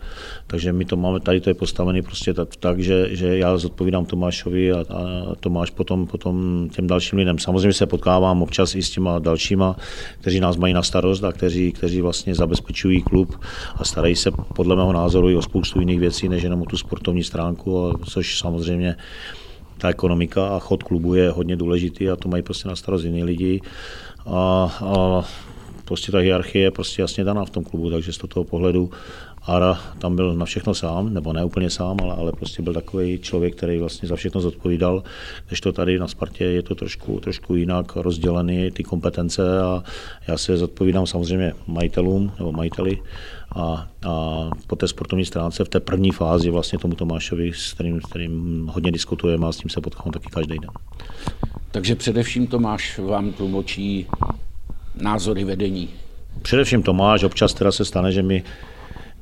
Takže 0.48 0.74
my 0.74 0.86
to 0.86 0.98
máme, 0.98 1.20
tady 1.20 1.42
to 1.42 1.50
je 1.50 1.54
postavené 1.54 2.02
prostě 2.02 2.34
tak, 2.34 2.56
tak 2.56 2.80
že, 2.80 3.16
že 3.16 3.38
já 3.38 3.58
zodpovídám 3.58 4.06
Tomášovi 4.06 4.72
a, 4.72 4.80
a 4.80 5.36
Tomáš 5.40 5.70
potom, 5.70 6.08
potom 6.08 6.68
těm 6.72 6.88
dalším 6.88 7.20
lidem. 7.20 7.40
Samozřejmě 7.40 7.74
se 7.74 7.86
potkávám 7.86 8.42
občas 8.52 8.76
i 8.76 8.84
s 8.84 8.90
těma 8.90 9.20
dalšíma, 9.20 9.76
kteří 10.20 10.40
nás 10.40 10.58
mají 10.58 10.74
na 10.74 10.84
starost 10.84 11.24
a 11.24 11.32
kteří, 11.32 11.72
kteří 11.72 12.02
vlastně 12.02 12.36
zabezpečují 12.36 13.02
klub 13.02 13.40
a 13.76 13.84
starají 13.84 14.16
se 14.16 14.32
podle 14.32 14.76
mého 14.76 14.94
názoru 14.94 15.30
i 15.30 15.36
o 15.36 15.42
spoustu 15.42 15.80
jiných 15.80 16.00
věcí, 16.00 16.30
než 16.30 16.44
jenom 16.44 16.62
o 16.62 16.66
tu 16.66 16.78
sportovní 16.78 17.24
stránku, 17.24 18.00
což 18.06 18.40
samozřejmě 18.40 18.96
ta 19.78 19.90
ekonomika 19.90 20.48
a 20.48 20.60
chod 20.60 20.84
klubu 20.84 21.16
je 21.16 21.32
hodně 21.32 21.56
důležitý 21.56 22.10
a 22.10 22.16
to 22.16 22.30
mají 22.30 22.44
prostě 22.44 22.68
na 22.68 22.76
starost 22.76 23.04
jiní 23.04 23.24
lidi. 23.24 23.62
A, 24.26 24.68
a 24.84 25.24
prostě 25.92 26.12
ta 26.12 26.18
hierarchie 26.18 26.64
je 26.64 26.72
prostě 26.72 27.02
jasně 27.02 27.24
daná 27.24 27.46
v 27.46 27.50
tom 27.50 27.64
klubu, 27.64 27.92
takže 27.92 28.14
z 28.14 28.18
toho 28.18 28.44
pohledu 28.44 28.90
Ara 29.44 29.80
tam 30.00 30.16
byl 30.16 30.34
na 30.34 30.46
všechno 30.46 30.74
sám, 30.74 31.14
nebo 31.14 31.34
ne 31.34 31.46
úplně 31.46 31.70
sám, 31.70 31.98
ale, 32.02 32.16
ale 32.16 32.32
prostě 32.32 32.62
byl 32.62 32.74
takový 32.74 33.20
člověk, 33.20 33.56
který 33.56 33.80
vlastně 33.80 34.08
za 34.08 34.16
všechno 34.16 34.42
zodpovídal, 34.42 35.04
když 35.48 35.62
to 35.62 35.72
tady 35.72 36.00
na 36.00 36.08
Spartě 36.08 36.44
je 36.44 36.64
to 36.64 36.76
trošku, 36.76 37.20
trošku 37.20 37.56
jinak 37.56 37.96
rozdělený, 37.96 38.72
ty 38.72 38.84
kompetence 38.84 39.62
a 39.62 39.84
já 40.28 40.38
se 40.38 40.58
zodpovídám 40.58 41.08
samozřejmě 41.08 41.54
majitelům 41.68 42.32
nebo 42.40 42.52
majiteli 42.52 43.02
a, 43.56 43.88
a 44.08 44.50
po 44.68 44.76
té 44.76 44.88
sportovní 44.88 45.26
stránce 45.26 45.64
v 45.64 45.70
té 45.70 45.80
první 45.80 46.12
fázi 46.12 46.50
vlastně 46.50 46.80
tomu 46.80 46.96
Tomášovi, 46.96 47.52
s 47.56 47.74
kterým, 47.74 48.02
s 48.02 48.06
kterým 48.06 48.68
hodně 48.74 48.92
diskutujeme 48.92 49.48
a 49.48 49.52
s 49.52 49.58
tím 49.58 49.70
se 49.70 49.82
potkám 49.82 50.12
taky 50.12 50.30
každý 50.30 50.60
den. 50.60 50.72
Takže 51.72 51.96
především 51.96 52.48
Tomáš 52.48 53.00
vám 53.00 53.34
tlumočí 53.34 54.08
názory 55.02 55.44
vedení. 55.44 55.90
Především 56.42 56.84
Tomáš, 56.84 57.24
občas 57.24 57.54
teda 57.54 57.72
se 57.72 57.86
stane, 57.86 58.12
že 58.12 58.24
mi 58.24 58.44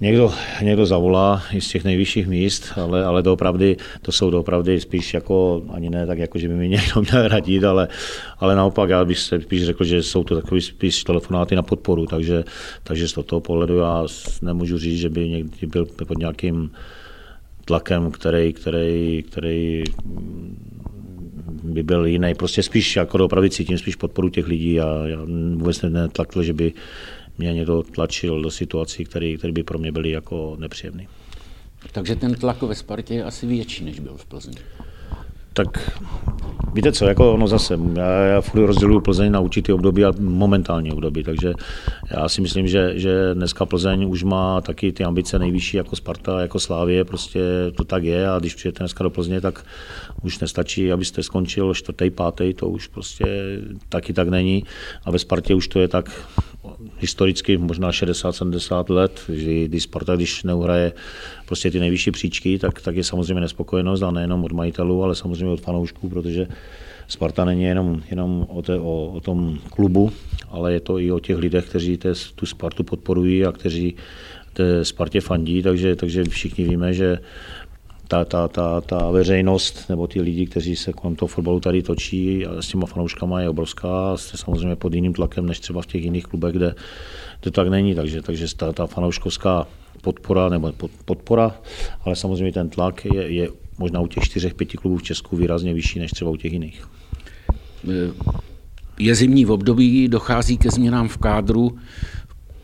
Někdo, 0.01 0.33
někdo 0.61 0.85
zavolá 0.85 1.43
i 1.53 1.61
z 1.61 1.69
těch 1.69 1.83
nejvyšších 1.83 2.27
míst, 2.27 2.71
ale, 2.75 3.05
ale 3.05 3.23
doopravdy, 3.23 3.77
to 4.01 4.11
jsou 4.11 4.29
doopravdy 4.29 4.79
spíš 4.79 5.13
jako, 5.13 5.63
ani 5.73 5.89
ne 5.89 6.07
tak, 6.07 6.17
jako, 6.17 6.39
že 6.39 6.47
by 6.47 6.53
mi 6.53 6.69
někdo 6.69 7.01
měl 7.11 7.27
radit, 7.27 7.63
ale, 7.63 7.87
ale 8.39 8.55
naopak 8.55 8.89
já 8.89 9.05
bych 9.05 9.19
se 9.19 9.41
spíš 9.41 9.65
řekl, 9.65 9.83
že 9.83 10.03
jsou 10.03 10.23
to 10.23 10.35
takové 10.35 10.61
spíš 10.61 11.03
telefonáty 11.03 11.55
na 11.55 11.61
podporu, 11.61 12.05
takže, 12.05 12.43
takže 12.83 13.07
z 13.07 13.13
toho 13.13 13.39
pohledu 13.39 13.77
já 13.77 14.05
nemůžu 14.41 14.77
říct, 14.77 14.99
že 14.99 15.09
by 15.09 15.29
někdy 15.29 15.67
byl 15.67 15.85
pod 15.85 16.17
nějakým 16.17 16.71
tlakem, 17.65 18.11
který, 18.11 18.53
který, 18.53 19.23
který 19.31 19.83
by 21.63 21.83
byl 21.83 22.05
jiný. 22.05 22.33
Prostě 22.35 22.63
spíš 22.63 22.95
jako 22.95 23.17
doopravdy 23.17 23.49
cítím 23.49 23.77
spíš 23.77 23.95
podporu 23.95 24.29
těch 24.29 24.47
lidí 24.47 24.79
a 24.79 25.07
já 25.07 25.19
vůbec 25.53 25.81
netlakl, 25.81 26.43
že 26.43 26.53
by 26.53 26.73
mě 27.37 27.53
někdo 27.53 27.83
tlačil 27.83 28.41
do 28.41 28.51
situací, 28.51 29.05
které, 29.05 29.37
které 29.37 29.53
by 29.53 29.63
pro 29.63 29.79
mě 29.79 29.91
byly 29.91 30.11
jako 30.11 30.55
nepříjemné. 30.59 31.07
Takže 31.91 32.15
ten 32.15 32.35
tlak 32.35 32.61
ve 32.61 32.75
Spartě 32.75 33.13
je 33.13 33.23
asi 33.23 33.45
větší, 33.45 33.83
než 33.83 33.99
byl 33.99 34.13
v 34.17 34.25
Plzni. 34.25 34.55
Tak 35.53 35.99
víte 36.73 36.91
co, 36.91 37.05
jako 37.05 37.33
ono 37.33 37.47
zase, 37.47 37.79
já, 37.95 38.09
já 38.09 38.41
furt 38.41 38.65
rozděluju 38.65 39.01
Plzeň 39.01 39.31
na 39.31 39.39
určitý 39.39 39.73
období 39.73 40.05
a 40.05 40.13
momentální 40.19 40.91
období, 40.91 41.23
takže 41.23 41.53
já 42.11 42.29
si 42.29 42.41
myslím, 42.41 42.67
že, 42.67 42.91
že 42.95 43.33
dneska 43.33 43.65
Plzeň 43.65 44.05
už 44.09 44.23
má 44.23 44.61
taky 44.61 44.91
ty 44.91 45.03
ambice 45.03 45.39
nejvyšší 45.39 45.77
jako 45.77 45.95
Sparta, 45.95 46.41
jako 46.41 46.59
Slávě, 46.59 47.05
prostě 47.05 47.39
to 47.75 47.83
tak 47.83 48.03
je 48.03 48.29
a 48.29 48.39
když 48.39 48.55
přijete 48.55 48.79
dneska 48.79 49.03
do 49.03 49.09
Plzně, 49.09 49.41
tak 49.41 49.65
už 50.23 50.39
nestačí, 50.39 50.91
abyste 50.91 51.23
skončil 51.23 51.73
čtvrtý, 51.73 52.09
pátý, 52.09 52.53
to 52.53 52.69
už 52.69 52.87
prostě 52.87 53.25
taky 53.89 54.13
tak 54.13 54.29
není 54.29 54.63
a 55.05 55.11
ve 55.11 55.19
Spartě 55.19 55.55
už 55.55 55.67
to 55.67 55.79
je 55.79 55.87
tak 55.87 56.11
historicky 56.99 57.57
možná 57.57 57.91
60-70 57.91 58.93
let, 58.93 59.21
že 59.29 59.67
když 59.67 59.83
Sparta, 59.83 60.15
když 60.15 60.43
neuhraje 60.43 60.93
prostě 61.45 61.71
ty 61.71 61.79
nejvyšší 61.79 62.11
příčky, 62.11 62.59
tak, 62.59 62.81
tak 62.81 62.95
je 62.95 63.03
samozřejmě 63.03 63.41
nespokojenost 63.41 64.01
a 64.01 64.11
nejenom 64.11 64.43
od 64.43 64.51
majitelů, 64.51 65.03
ale 65.03 65.15
samozřejmě 65.15 65.53
od 65.53 65.61
fanoušků, 65.61 66.09
protože 66.09 66.47
Sparta 67.07 67.45
není 67.45 67.63
jenom, 67.63 68.01
jenom 68.11 68.47
o, 68.49 68.61
té, 68.61 68.79
o, 68.79 69.11
o 69.15 69.19
tom 69.19 69.57
klubu, 69.69 70.11
ale 70.49 70.73
je 70.73 70.79
to 70.79 70.99
i 70.99 71.11
o 71.11 71.19
těch 71.19 71.37
lidech, 71.37 71.65
kteří 71.65 71.97
té, 71.97 72.13
tu 72.35 72.45
Spartu 72.45 72.83
podporují 72.83 73.45
a 73.45 73.51
kteří 73.51 73.95
té 74.53 74.85
Spartě 74.85 75.21
fandí, 75.21 75.61
takže, 75.61 75.95
takže 75.95 76.23
všichni 76.23 76.65
víme, 76.65 76.93
že 76.93 77.19
ta, 78.09 78.25
ta, 78.25 78.47
ta, 78.47 78.81
ta 78.81 79.11
veřejnost 79.11 79.89
nebo 79.89 80.07
ty 80.07 80.21
lidi, 80.21 80.45
kteří 80.45 80.75
se 80.75 80.93
kolem 80.93 81.15
toho 81.15 81.27
fotbalu 81.27 81.59
tady 81.59 81.81
točí 81.81 82.45
a 82.45 82.61
s 82.61 82.67
těma 82.67 82.85
fanouškama 82.85 83.41
je 83.41 83.49
obrovská. 83.49 84.17
Jste 84.17 84.37
samozřejmě 84.37 84.75
pod 84.75 84.93
jiným 84.93 85.13
tlakem 85.13 85.45
než 85.45 85.59
třeba 85.59 85.81
v 85.81 85.85
těch 85.85 86.03
jiných 86.03 86.25
klubech, 86.25 86.55
kde 86.55 86.75
to 87.39 87.51
tak 87.51 87.67
není. 87.67 87.95
Takže, 87.95 88.21
takže 88.21 88.55
ta, 88.55 88.73
ta 88.73 88.87
fanouškovská 88.87 89.67
podpora 90.01 90.49
nebo 90.49 90.73
podpora, 91.05 91.55
ale 92.05 92.15
samozřejmě 92.15 92.53
ten 92.53 92.69
tlak 92.69 93.05
je, 93.05 93.31
je 93.31 93.49
možná 93.77 93.99
u 93.99 94.07
těch 94.07 94.23
čtyřech, 94.23 94.53
pěti 94.53 94.77
klubů 94.77 94.97
v 94.97 95.03
Česku 95.03 95.37
výrazně 95.37 95.73
vyšší 95.73 95.99
než 95.99 96.11
třeba 96.11 96.31
u 96.31 96.35
těch 96.35 96.53
jiných. 96.53 96.87
Je 98.99 99.15
zimní 99.15 99.45
v 99.45 99.51
období, 99.51 100.07
dochází 100.07 100.57
ke 100.57 100.71
změnám 100.71 101.07
v 101.07 101.17
kádru. 101.17 101.77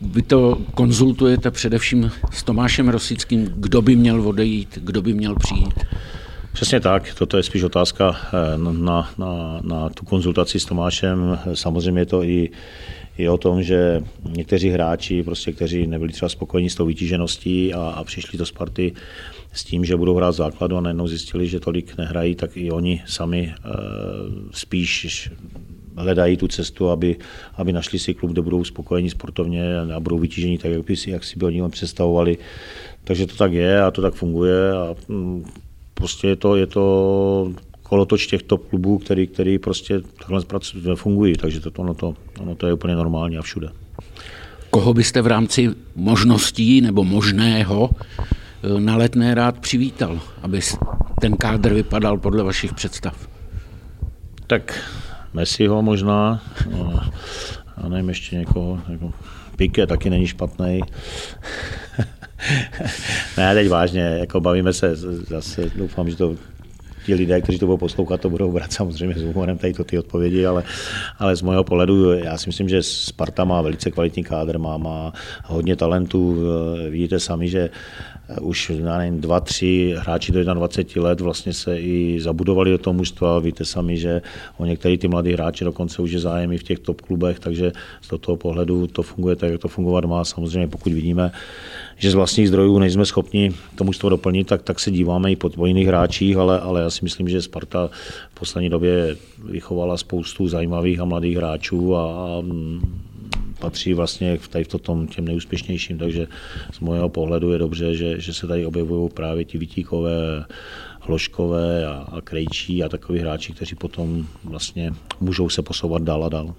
Vy 0.00 0.22
to 0.22 0.58
konzultujete 0.74 1.50
především 1.50 2.10
s 2.32 2.42
Tomášem 2.42 2.88
Rosickým, 2.88 3.44
kdo 3.56 3.82
by 3.82 3.96
měl 3.96 4.28
odejít, 4.28 4.78
kdo 4.82 5.02
by 5.02 5.14
měl 5.14 5.34
přijít? 5.34 5.74
Přesně 6.52 6.80
tak, 6.80 7.14
toto 7.14 7.36
je 7.36 7.42
spíš 7.42 7.62
otázka 7.62 8.16
eh, 8.26 8.58
na, 8.58 9.10
na, 9.18 9.60
na 9.62 9.88
tu 9.88 10.04
konzultaci 10.04 10.60
s 10.60 10.64
Tomášem. 10.64 11.38
Samozřejmě 11.54 12.00
je 12.00 12.06
to 12.06 12.22
i, 12.22 12.50
i 13.18 13.28
o 13.28 13.38
tom, 13.38 13.62
že 13.62 14.02
někteří 14.28 14.68
hráči, 14.68 15.22
prostě, 15.22 15.52
kteří 15.52 15.86
nebyli 15.86 16.12
třeba 16.12 16.28
spokojení 16.28 16.70
s 16.70 16.74
tou 16.74 16.86
vytížeností 16.86 17.74
a, 17.74 17.80
a 17.80 18.04
přišli 18.04 18.38
do 18.38 18.46
Sparty 18.46 18.92
s 19.52 19.64
tím, 19.64 19.84
že 19.84 19.96
budou 19.96 20.14
hrát 20.14 20.32
základu 20.32 20.76
a 20.76 20.80
najednou 20.80 21.06
zjistili, 21.06 21.48
že 21.48 21.60
tolik 21.60 21.98
nehrají, 21.98 22.34
tak 22.34 22.56
i 22.56 22.70
oni 22.70 23.02
sami 23.06 23.54
e, 23.54 23.70
spíš 24.50 25.30
hledají 25.96 26.36
tu 26.36 26.48
cestu, 26.48 26.90
aby, 26.90 27.16
aby 27.56 27.72
našli 27.72 27.98
si 27.98 28.14
klub, 28.14 28.32
kde 28.32 28.42
budou 28.42 28.64
spokojení 28.64 29.10
sportovně 29.10 29.80
a 29.94 30.00
budou 30.00 30.18
vytížení 30.18 30.58
tak, 30.58 30.70
jak, 30.70 30.84
by 30.84 30.96
si, 30.96 31.10
jak 31.10 31.24
si 31.24 31.38
by 31.38 31.46
oni 31.46 31.68
představovali. 31.68 32.38
Takže 33.04 33.26
to 33.26 33.36
tak 33.36 33.52
je 33.52 33.82
a 33.82 33.90
to 33.90 34.02
tak 34.02 34.14
funguje 34.14 34.72
a 34.72 34.94
mm, 35.08 35.44
prostě 35.94 36.28
je 36.28 36.36
to, 36.36 36.56
je 36.56 36.66
to 36.66 37.52
kolotoč 37.82 38.26
těchto 38.26 38.58
klubů, 38.58 38.98
který, 38.98 39.26
který 39.26 39.58
prostě 39.58 40.00
takhle 40.18 40.42
fungují, 40.94 41.34
takže 41.36 41.60
to, 41.60 41.70
ono, 41.76 41.94
to, 41.94 42.14
ono 42.40 42.54
to 42.54 42.66
je 42.66 42.72
úplně 42.72 42.94
normální 42.94 43.38
a 43.38 43.42
všude. 43.42 43.68
Koho 44.70 44.94
byste 44.94 45.22
v 45.22 45.26
rámci 45.26 45.70
možností 45.96 46.80
nebo 46.80 47.04
možného 47.04 47.90
eh, 47.96 48.80
na 48.80 48.96
letné 48.96 49.34
rád 49.34 49.58
přivítal, 49.58 50.20
aby 50.42 50.60
ten 51.20 51.36
kádr 51.36 51.74
vypadal 51.74 52.18
podle 52.18 52.42
vašich 52.42 52.74
představ? 52.74 53.28
Tak 54.46 54.90
Messiho 55.36 55.82
možná, 55.82 56.42
no, 56.70 57.00
a 57.76 57.88
nevím, 57.88 58.08
ještě 58.08 58.36
někoho, 58.36 58.80
jako 58.88 59.12
Pique 59.56 59.86
taky 59.86 60.10
není 60.10 60.26
špatný. 60.26 60.80
ne, 63.36 63.54
teď 63.54 63.68
vážně, 63.68 64.00
jako 64.00 64.40
bavíme 64.40 64.72
se, 64.72 64.96
zase 64.96 65.70
doufám, 65.76 66.10
že 66.10 66.16
to 66.16 66.34
ti 67.06 67.14
lidé, 67.14 67.40
kteří 67.40 67.58
to 67.58 67.66
budou 67.66 67.76
poslouchat, 67.76 68.20
to 68.20 68.30
budou 68.30 68.52
brát 68.52 68.72
samozřejmě 68.72 69.14
s 69.14 69.22
humorem 69.22 69.58
tady 69.58 69.72
to 69.72 69.84
ty 69.84 69.98
odpovědi, 69.98 70.46
ale, 70.46 70.62
ale 71.18 71.36
z 71.36 71.42
mého 71.42 71.64
pohledu 71.64 72.12
já 72.12 72.38
si 72.38 72.48
myslím, 72.48 72.68
že 72.68 72.82
Sparta 72.82 73.44
má 73.44 73.62
velice 73.62 73.90
kvalitní 73.90 74.24
kádr, 74.24 74.58
má, 74.58 74.76
má 74.76 75.12
hodně 75.44 75.76
talentů. 75.76 76.36
Vidíte 76.90 77.20
sami, 77.20 77.48
že 77.48 77.70
už 78.40 78.70
já 78.70 78.98
nevím, 78.98 79.20
dva, 79.20 79.40
tři 79.40 79.94
hráči 79.98 80.32
do 80.32 80.54
21 80.54 81.08
let 81.08 81.20
vlastně 81.20 81.52
se 81.52 81.80
i 81.80 82.20
zabudovali 82.20 82.70
do 82.70 82.78
toho 82.78 82.94
mužstva. 82.94 83.38
Víte 83.38 83.64
sami, 83.64 83.96
že 83.96 84.22
o 84.56 84.64
některý 84.64 84.98
ty 84.98 85.08
mladí 85.08 85.32
hráči 85.32 85.64
dokonce 85.64 86.02
už 86.02 86.12
je 86.12 86.20
zájem 86.20 86.52
i 86.52 86.58
v 86.58 86.62
těch 86.62 86.78
top 86.78 87.00
klubech, 87.00 87.38
takže 87.38 87.72
z 88.02 88.18
toho 88.20 88.36
pohledu 88.36 88.86
to 88.86 89.02
funguje 89.02 89.36
tak, 89.36 89.50
jak 89.50 89.60
to 89.60 89.68
fungovat 89.68 90.04
má. 90.04 90.24
Samozřejmě 90.24 90.68
pokud 90.68 90.92
vidíme, 90.92 91.32
že 91.96 92.10
z 92.10 92.14
vlastních 92.14 92.48
zdrojů 92.48 92.78
nejsme 92.78 93.06
schopni 93.06 93.52
to 93.74 93.84
mužstvo 93.84 94.08
doplnit, 94.08 94.46
tak, 94.46 94.62
tak 94.62 94.80
se 94.80 94.90
díváme 94.90 95.32
i 95.32 95.36
po 95.36 95.66
jiných 95.66 95.86
hráčích, 95.86 96.36
ale, 96.36 96.60
ale 96.60 96.80
já 96.80 96.90
si 96.90 97.04
myslím, 97.04 97.28
že 97.28 97.42
Sparta 97.42 97.90
v 98.30 98.38
poslední 98.40 98.70
době 98.70 99.16
vychovala 99.44 99.96
spoustu 99.96 100.48
zajímavých 100.48 101.00
a 101.00 101.04
mladých 101.04 101.36
hráčů 101.36 101.96
a, 101.96 102.12
a 102.12 102.42
patří 103.58 103.94
vlastně 103.94 104.38
tady 104.50 104.64
v 104.64 104.68
tom 104.68 105.06
těm 105.06 105.24
nejúspěšnějším, 105.24 105.98
takže 105.98 106.26
z 106.72 106.80
mého 106.80 107.08
pohledu 107.08 107.52
je 107.52 107.58
dobře, 107.58 107.94
že, 107.94 108.20
že 108.20 108.34
se 108.34 108.46
tady 108.46 108.66
objevují 108.66 109.10
právě 109.14 109.44
ti 109.44 109.58
vytíkové, 109.58 110.44
hloškové 111.00 111.86
a, 111.86 112.06
a 112.12 112.20
krejčí 112.20 112.84
a 112.84 112.88
takový 112.88 113.18
hráči, 113.18 113.52
kteří 113.52 113.74
potom 113.74 114.26
vlastně 114.44 114.92
můžou 115.20 115.48
se 115.48 115.62
posouvat 115.62 116.02
dál 116.02 116.24
a 116.24 116.28
dál. 116.28 116.54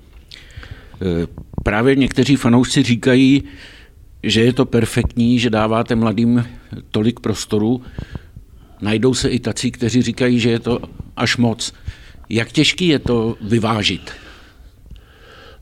E, 1.01 1.27
právě 1.63 1.95
někteří 1.95 2.35
fanoušci 2.35 2.83
říkají, 2.83 3.43
že 4.23 4.41
je 4.41 4.53
to 4.53 4.65
perfektní, 4.65 5.39
že 5.39 5.49
dáváte 5.49 5.95
mladým 5.95 6.45
tolik 6.91 7.19
prostoru. 7.19 7.81
Najdou 8.81 9.13
se 9.13 9.29
i 9.29 9.39
tací, 9.39 9.71
kteří 9.71 10.01
říkají, 10.01 10.39
že 10.39 10.49
je 10.49 10.59
to 10.59 10.79
až 11.15 11.37
moc. 11.37 11.73
Jak 12.29 12.51
těžký 12.51 12.87
je 12.87 12.99
to 12.99 13.37
vyvážit? 13.41 14.11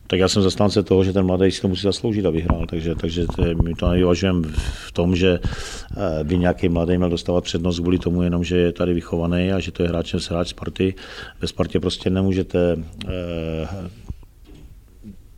Tak 0.08 0.20
já 0.20 0.28
jsem 0.28 0.42
zastánce 0.42 0.84
toho, 0.84 1.04
že 1.04 1.14
ten 1.14 1.26
mladý 1.26 1.52
si 1.52 1.62
to 1.62 1.68
musí 1.68 1.82
zasloužit 1.82 2.26
a 2.26 2.30
vyhrál, 2.30 2.66
takže, 2.66 2.96
takže 2.96 3.26
to 3.36 3.46
je, 3.46 3.56
my 3.64 3.74
to 3.74 3.90
nevyvažujeme 3.90 4.48
v 4.88 4.92
tom, 4.92 5.16
že 5.16 5.40
eh, 5.40 6.24
by 6.24 6.38
nějaký 6.38 6.70
mladý 6.70 6.98
měl 6.98 7.10
dostávat 7.10 7.44
přednost 7.44 7.80
kvůli 7.80 8.00
tomu 8.00 8.22
jenom, 8.22 8.44
že 8.44 8.58
je 8.58 8.72
tady 8.72 8.94
vychovaný 8.94 9.52
a 9.52 9.60
že 9.60 9.72
to 9.72 9.84
je 9.84 9.90
hráč, 9.90 10.14
hráč 10.30 10.50
Sparty. 10.50 10.96
Ve 11.42 11.48
Spartě 11.48 11.80
prostě 11.80 12.10
nemůžete 12.10 12.78
eh, 13.08 13.90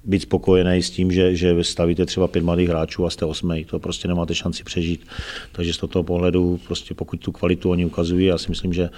být 0.03 0.21
spokojený 0.21 0.83
s 0.83 0.89
tím, 0.89 1.11
že, 1.11 1.35
že 1.35 1.63
stavíte 1.63 2.05
třeba 2.05 2.27
pět 2.27 2.43
mladých 2.43 2.69
hráčů 2.69 3.05
a 3.05 3.09
jste 3.09 3.25
osmý. 3.25 3.65
To 3.65 3.79
prostě 3.79 4.07
nemáte 4.07 4.35
šanci 4.35 4.63
přežít. 4.63 5.07
Takže 5.51 5.73
z 5.73 5.77
toho 5.77 6.03
pohledu, 6.03 6.59
prostě 6.67 6.93
pokud 6.93 7.19
tu 7.19 7.31
kvalitu 7.31 7.69
oni 7.69 7.85
ukazují, 7.85 8.25
já 8.25 8.37
si 8.37 8.49
myslím, 8.49 8.73
že 8.73 8.89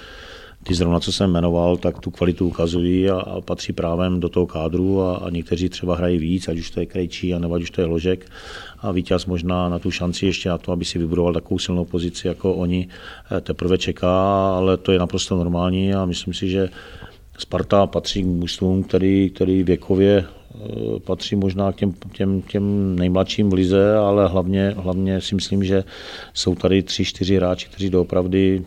ty 0.63 0.73
zrovna, 0.73 0.99
co 0.99 1.11
jsem 1.11 1.31
jmenoval, 1.31 1.77
tak 1.77 1.99
tu 1.99 2.11
kvalitu 2.11 2.47
ukazují 2.47 3.09
a, 3.09 3.15
a 3.19 3.41
patří 3.41 3.73
právem 3.73 4.19
do 4.19 4.29
toho 4.29 4.47
kádru 4.47 5.01
a, 5.01 5.15
a 5.15 5.29
někteří 5.29 5.69
třeba 5.69 5.95
hrají 5.95 6.17
víc, 6.17 6.47
ať 6.47 6.57
už 6.57 6.71
to 6.71 6.79
je 6.79 6.85
Krejčí, 6.85 7.33
a 7.33 7.39
nebo 7.39 7.53
ať 7.53 7.61
už 7.61 7.71
to 7.71 7.81
je 7.81 7.87
Ložek. 7.87 8.25
A 8.79 8.91
vítěz 8.91 9.25
možná 9.25 9.69
na 9.69 9.79
tu 9.79 9.91
šanci 9.91 10.25
ještě 10.25 10.49
na 10.49 10.57
to, 10.57 10.71
aby 10.71 10.85
si 10.85 10.99
vybudoval 10.99 11.33
takovou 11.33 11.59
silnou 11.59 11.85
pozici, 11.85 12.27
jako 12.27 12.53
oni 12.53 12.87
eh, 13.31 13.41
teprve 13.41 13.77
čeká, 13.77 14.49
ale 14.55 14.77
to 14.77 14.91
je 14.91 14.99
naprosto 14.99 15.35
normální 15.35 15.93
a 15.93 16.05
myslím 16.05 16.33
si, 16.33 16.49
že 16.49 16.69
Sparta 17.37 17.87
patří 17.87 18.23
k 18.23 18.25
mužstvům, 18.25 18.83
který, 18.83 19.29
který 19.29 19.63
věkově 19.63 20.25
eh, 20.25 20.99
patří 20.99 21.35
možná 21.35 21.71
k 21.71 21.75
těm, 21.75 21.93
těm, 22.11 22.41
těm 22.41 22.95
nejmladším 22.95 23.49
v 23.49 23.53
lize, 23.53 23.95
ale 23.95 24.27
hlavně, 24.27 24.73
hlavně 24.77 25.21
si 25.21 25.35
myslím, 25.35 25.63
že 25.63 25.83
jsou 26.33 26.55
tady 26.55 26.83
tři, 26.83 27.05
čtyři 27.05 27.35
hráči, 27.35 27.67
kteří 27.69 27.89
doopravdy 27.89 28.65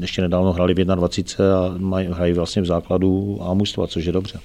ještě 0.00 0.22
nedávno 0.22 0.52
hráli 0.52 0.74
v 0.74 0.84
21 0.84 1.58
a 1.58 1.74
mají, 1.78 2.08
hrají 2.08 2.32
vlastně 2.32 2.62
v 2.62 2.66
základu 2.66 3.38
a 3.42 3.54
mužstva, 3.54 3.86
což 3.86 4.04
je 4.04 4.12
dobře. 4.12 4.40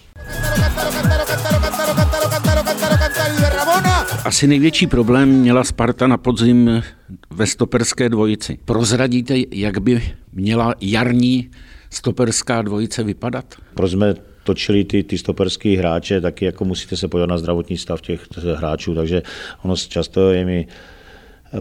Asi 4.25 4.47
největší 4.47 4.87
problém 4.87 5.29
měla 5.29 5.63
Sparta 5.63 6.07
na 6.07 6.17
podzim 6.17 6.83
ve 7.29 7.47
stoperské 7.47 8.09
dvojici. 8.09 8.59
Prozradíte, 8.65 9.35
jak 9.51 9.81
by 9.81 10.01
měla 10.33 10.75
jarní 10.81 11.49
stoperská 11.89 12.61
dvojice 12.61 13.03
vypadat? 13.03 13.45
Proč 13.73 13.91
jsme 13.91 14.15
točili 14.43 14.83
ty, 14.83 15.03
ty 15.03 15.17
stoperský 15.17 15.75
hráče, 15.75 16.21
taky 16.21 16.45
jako 16.45 16.65
musíte 16.65 16.97
se 16.97 17.07
podívat 17.07 17.29
na 17.29 17.37
zdravotní 17.37 17.77
stav 17.77 18.01
těch 18.01 18.27
hráčů, 18.55 18.95
takže 18.95 19.21
ono 19.63 19.75
často 19.75 20.31
je 20.31 20.45
mi 20.45 20.67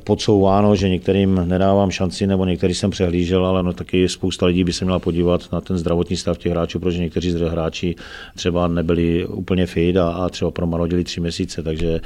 podsouváno, 0.01 0.77
že 0.77 0.89
některým 0.89 1.41
nedávám 1.45 1.91
šanci, 1.91 2.27
nebo 2.27 2.45
některý 2.45 2.75
jsem 2.75 2.91
přehlížel, 2.91 3.47
ale 3.47 3.63
no, 3.63 3.73
taky 3.73 4.09
spousta 4.09 4.47
lidí 4.47 4.65
by 4.65 4.73
se 4.73 4.85
měla 4.85 4.99
podívat 4.99 5.53
na 5.53 5.61
ten 5.61 5.79
zdravotní 5.79 6.17
stav 6.17 6.39
těch 6.39 6.53
hráčů, 6.53 6.81
protože 6.81 6.99
někteří 6.99 7.33
hráči 7.33 7.95
třeba 8.35 8.69
nebyli 8.69 9.27
úplně 9.27 9.67
fit 9.67 9.97
a, 9.97 10.11
a 10.11 10.29
třeba 10.29 10.51
promarodili 10.51 11.05
tři 11.05 11.21
měsíce, 11.21 11.63
takže 11.63 12.01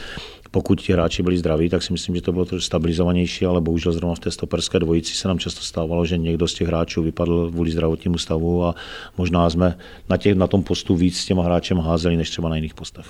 pokud 0.50 0.80
ti 0.80 0.92
hráči 0.92 1.22
byli 1.22 1.38
zdraví, 1.38 1.68
tak 1.68 1.82
si 1.82 1.92
myslím, 1.92 2.14
že 2.14 2.22
to 2.22 2.32
bylo 2.32 2.44
trošku 2.44 2.66
stabilizovanější, 2.66 3.46
ale 3.46 3.60
bohužel 3.60 3.92
zrovna 3.92 4.14
v 4.14 4.18
té 4.18 4.30
stoperské 4.30 4.78
dvojici 4.78 5.14
se 5.14 5.28
nám 5.28 5.38
často 5.38 5.60
stávalo, 5.60 6.06
že 6.06 6.18
někdo 6.18 6.48
z 6.48 6.54
těch 6.54 6.68
hráčů 6.68 7.02
vypadl 7.02 7.50
kvůli 7.50 7.70
zdravotnímu 7.70 8.18
stavu 8.18 8.64
a 8.64 8.74
možná 9.18 9.50
jsme 9.50 9.78
na, 10.08 10.16
těch, 10.16 10.34
na 10.34 10.46
tom 10.46 10.62
postu 10.62 10.96
víc 10.96 11.18
s 11.18 11.26
těma 11.26 11.42
hráčem 11.42 11.78
házeli, 11.78 12.16
než 12.16 12.30
třeba 12.30 12.48
na 12.48 12.56
jiných 12.56 12.74
postech. 12.74 13.06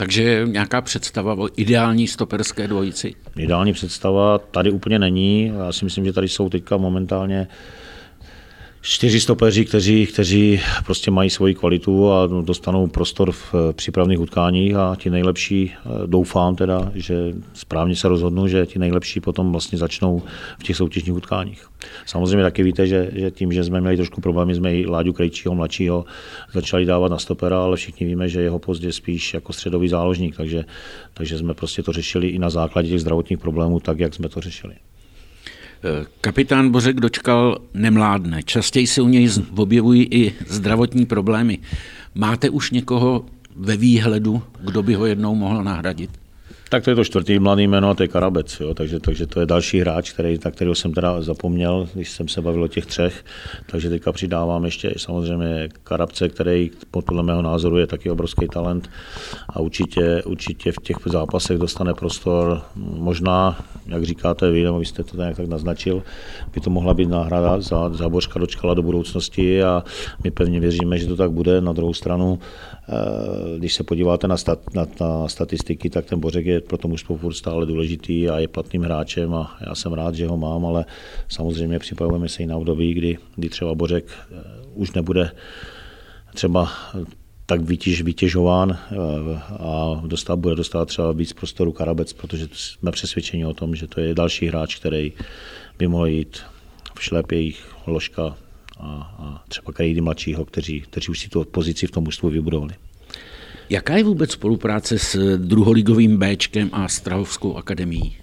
Takže 0.00 0.42
nějaká 0.46 0.80
představa 0.80 1.34
o 1.34 1.48
ideální 1.56 2.08
stoperské 2.08 2.68
dvojici? 2.68 3.14
Ideální 3.36 3.72
představa 3.72 4.38
tady 4.38 4.70
úplně 4.70 4.98
není. 4.98 5.52
Já 5.58 5.72
si 5.72 5.84
myslím, 5.84 6.04
že 6.04 6.12
tady 6.12 6.28
jsou 6.28 6.48
teďka 6.48 6.76
momentálně 6.76 7.48
čtyři 8.82 9.20
stopeři, 9.20 9.64
kteří, 9.64 10.06
kteří 10.06 10.60
prostě 10.84 11.10
mají 11.10 11.30
svoji 11.30 11.54
kvalitu 11.54 12.12
a 12.12 12.26
dostanou 12.26 12.86
prostor 12.86 13.32
v 13.32 13.54
přípravných 13.72 14.20
utkáních 14.20 14.74
a 14.74 14.96
ti 14.98 15.10
nejlepší, 15.10 15.72
eh, 15.74 16.06
doufám 16.06 16.56
teda, 16.56 16.92
že 16.94 17.34
správně 17.54 17.96
se 17.96 18.08
rozhodnu, 18.08 18.48
že 18.48 18.66
ti 18.66 18.78
nejlepší 18.78 19.20
potom 19.20 19.52
vlastně 19.52 19.78
začnou 19.78 20.22
v 20.58 20.62
těch 20.62 20.76
soutěžních 20.76 21.14
utkáních. 21.14 21.66
Samozřejmě 22.06 22.42
taky 22.42 22.62
víte, 22.62 22.86
že, 22.86 23.10
že 23.12 23.30
tím, 23.30 23.52
že 23.52 23.64
jsme 23.64 23.80
měli 23.80 23.96
trošku 23.96 24.20
problémy, 24.20 24.54
jsme 24.54 24.74
i 24.74 24.86
Láďu 24.86 25.12
Krejčího 25.12 25.54
mladšího 25.54 26.04
začali 26.52 26.84
dávat 26.84 27.08
na 27.08 27.18
stopera, 27.18 27.62
ale 27.62 27.76
všichni 27.76 28.06
víme, 28.06 28.28
že 28.28 28.40
jeho 28.40 28.58
pozdě 28.58 28.92
spíš 28.92 29.34
jako 29.34 29.52
středový 29.52 29.88
záložník, 29.88 30.36
takže, 30.36 30.64
takže 31.14 31.38
jsme 31.38 31.54
prostě 31.54 31.82
to 31.82 31.92
řešili 31.92 32.28
i 32.28 32.38
na 32.38 32.50
základě 32.50 32.88
těch 32.88 33.00
zdravotních 33.00 33.38
problémů, 33.38 33.80
tak 33.80 33.98
jak 34.00 34.14
jsme 34.14 34.28
to 34.28 34.40
řešili. 34.40 34.74
Kapitán 36.20 36.70
Bořek 36.70 37.00
dočkal 37.00 37.58
nemládne. 37.74 38.42
Častěji 38.42 38.86
se 38.86 39.02
u 39.02 39.08
něj 39.08 39.28
objevují 39.56 40.08
i 40.10 40.34
zdravotní 40.48 41.06
problémy. 41.06 41.58
Máte 42.14 42.50
už 42.50 42.70
někoho 42.70 43.24
ve 43.56 43.76
výhledu, 43.76 44.42
kdo 44.60 44.82
by 44.82 44.94
ho 44.94 45.06
jednou 45.06 45.34
mohl 45.34 45.64
nahradit? 45.64 46.10
Tak 46.70 46.84
to 46.84 46.90
je 46.90 46.96
to 46.96 47.04
čtvrtý 47.04 47.38
mladý 47.38 47.66
jméno 47.66 47.90
a 47.90 47.94
to 47.94 48.02
je 48.02 48.08
Karabec, 48.08 48.60
jo, 48.60 48.74
takže, 48.74 49.00
takže 49.00 49.26
to 49.26 49.40
je 49.40 49.46
další 49.46 49.80
hráč, 49.80 50.12
který, 50.12 50.38
na 50.44 50.50
kterého 50.50 50.74
jsem 50.74 50.92
teda 50.92 51.22
zapomněl, 51.22 51.88
když 51.94 52.10
jsem 52.10 52.28
se 52.28 52.40
bavil 52.40 52.62
o 52.62 52.68
těch 52.68 52.86
třech, 52.86 53.24
takže 53.66 53.90
teďka 53.90 54.12
přidávám 54.12 54.64
ještě 54.64 54.94
samozřejmě 54.96 55.68
Karabce, 55.84 56.28
který 56.28 56.70
podle 56.90 57.22
mého 57.22 57.42
názoru 57.42 57.78
je 57.78 57.86
taky 57.86 58.10
obrovský 58.10 58.48
talent 58.48 58.90
a 59.48 59.60
určitě, 59.60 60.22
určitě 60.26 60.72
v 60.72 60.76
těch 60.82 60.96
zápasech 61.06 61.58
dostane 61.58 61.94
prostor, 61.94 62.62
možná, 62.76 63.64
jak 63.90 64.04
říkáte 64.04 64.50
vy, 64.50 64.64
nebo 64.64 64.78
vy 64.78 64.84
jste 64.84 65.04
to 65.04 65.16
nějak 65.16 65.36
tak 65.36 65.46
naznačil, 65.46 66.02
by 66.54 66.60
to 66.60 66.70
mohla 66.70 66.94
být 66.94 67.08
náhrada 67.08 67.60
za, 67.60 68.08
Božka 68.08 68.38
dočkala 68.38 68.74
do 68.74 68.82
budoucnosti 68.82 69.62
a 69.62 69.84
my 70.24 70.30
pevně 70.30 70.60
věříme, 70.60 70.98
že 70.98 71.06
to 71.06 71.16
tak 71.16 71.30
bude. 71.30 71.60
Na 71.60 71.72
druhou 71.72 71.94
stranu 71.94 72.38
Eh, 72.92 73.58
když 73.58 73.74
se 73.74 73.84
podíváte 73.84 74.28
na, 74.28 74.36
stat, 74.36 74.74
na, 74.74 74.86
na 75.00 75.28
statistiky, 75.28 75.90
tak 75.90 76.04
ten 76.04 76.20
Bořek 76.20 76.46
je 76.46 76.60
pro 76.60 76.78
to 76.78 76.88
mužstvo 76.88 77.16
furt 77.16 77.34
stále 77.34 77.66
důležitý 77.66 78.28
a 78.28 78.38
je 78.38 78.48
platným 78.48 78.82
hráčem 78.82 79.34
a 79.34 79.56
já 79.66 79.74
jsem 79.74 79.92
rád, 79.92 80.14
že 80.14 80.26
ho 80.26 80.36
mám, 80.36 80.66
ale 80.66 80.84
samozřejmě 81.28 81.78
připravujeme 81.78 82.28
se 82.28 82.42
i 82.42 82.46
na 82.46 82.56
období, 82.56 82.94
kdy, 82.94 83.18
kdy 83.36 83.48
třeba 83.48 83.74
Bořek 83.74 84.04
eh, 84.10 84.34
už 84.74 84.92
nebude 84.92 85.30
třeba 86.34 86.68
tak 87.50 87.60
vytěž, 87.60 88.02
vytěžován 88.02 88.70
eh, 88.70 88.96
a 89.58 90.02
dostat, 90.06 90.36
bude 90.36 90.54
dostat 90.54 90.88
třeba 90.88 91.12
víc 91.12 91.32
prostoru 91.32 91.72
Karabec, 91.72 92.12
protože 92.12 92.48
jsme 92.52 92.90
přesvědčeni 92.90 93.46
o 93.46 93.54
tom, 93.54 93.74
že 93.74 93.86
to 93.86 94.00
je 94.00 94.14
další 94.14 94.46
hráč, 94.46 94.76
který 94.76 95.12
by 95.78 95.88
mohl 95.88 96.06
jít 96.06 96.40
v 96.94 97.02
šlep 97.02 97.32
jejich 97.32 97.66
ložka 97.86 98.36
a, 98.80 98.86
a 99.18 99.44
třeba 99.48 99.72
Krejdy 99.72 100.00
mladšího, 100.00 100.44
kteří, 100.44 100.80
kteří 100.80 101.08
už 101.08 101.18
si 101.18 101.28
tu 101.28 101.44
pozici 101.44 101.86
v 101.86 101.90
tom 101.90 102.04
mužstvu 102.04 102.28
vybudovali. 102.30 102.74
Jaká 103.70 103.96
je 103.96 104.04
vůbec 104.04 104.30
spolupráce 104.30 104.98
s 104.98 105.38
druholigovým 105.38 106.18
Bčkem 106.18 106.70
a 106.72 106.88
Strahovskou 106.88 107.56
akademií? 107.56 108.19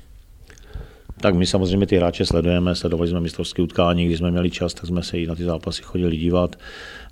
Tak 1.22 1.36
my 1.36 1.46
samozřejmě 1.46 1.86
ty 1.86 1.98
hráče 1.98 2.26
sledujeme, 2.26 2.76
sledovali 2.76 3.10
jsme 3.10 3.22
mistrovské 3.22 3.62
utkání, 3.62 4.06
když 4.06 4.18
jsme 4.18 4.32
měli 4.32 4.52
čas, 4.52 4.74
tak 4.74 4.86
jsme 4.86 5.04
se 5.04 5.20
i 5.20 5.28
na 5.28 5.36
ty 5.36 5.44
zápasy 5.44 5.82
chodili 5.84 6.18
dívat. 6.18 6.56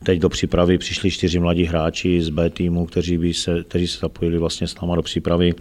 Teď 0.03 0.19
do 0.19 0.29
přípravy 0.29 0.77
přišli 0.77 1.11
čtyři 1.11 1.39
mladí 1.39 1.65
hráči 1.65 2.21
z 2.21 2.29
B 2.29 2.49
týmu, 2.49 2.85
kteří, 2.85 3.17
by 3.17 3.33
se, 3.33 3.63
kteří 3.63 3.87
se 3.87 3.99
zapojili 3.99 4.37
vlastně 4.37 4.67
s 4.67 4.81
náma 4.81 4.95
do 4.95 5.01
přípravy 5.01 5.53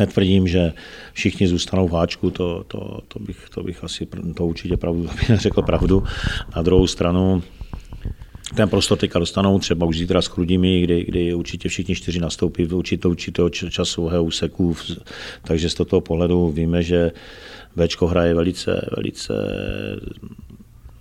Netvrdím, 0.00 0.48
že 0.48 0.72
všichni 1.12 1.48
zůstanou 1.48 1.88
v 1.88 1.92
háčku, 1.92 2.30
to, 2.30 2.64
to, 2.68 3.00
to, 3.08 3.18
bych, 3.18 3.48
to 3.54 3.62
bych 3.62 3.84
asi 3.84 4.06
to 4.36 4.46
určitě 4.46 4.76
pravdu, 4.76 5.02
bych 5.16 5.28
neřekl 5.28 5.62
pravdu. 5.62 6.02
Na 6.56 6.62
druhou 6.62 6.86
stranu 6.86 7.42
ten 8.56 8.68
prostor 8.68 8.98
teďka 8.98 9.18
dostanou 9.18 9.58
třeba 9.58 9.86
už 9.86 9.98
zítra 9.98 10.22
s 10.22 10.26
Chrudimi, 10.26 10.80
kdy, 10.80 11.04
kdy 11.04 11.34
určitě 11.34 11.68
všichni 11.68 11.94
čtyři 11.94 12.20
nastoupí 12.20 12.64
v 12.64 12.74
určitou, 12.74 13.10
určitého 13.10 13.50
časového 13.50 14.24
úseku, 14.24 14.76
takže 15.42 15.70
z 15.70 15.74
toho 15.74 16.00
pohledu 16.00 16.50
víme, 16.50 16.82
že 16.82 17.12
Včko 17.76 18.06
hraje 18.06 18.34
velice, 18.34 18.88
velice 18.96 19.34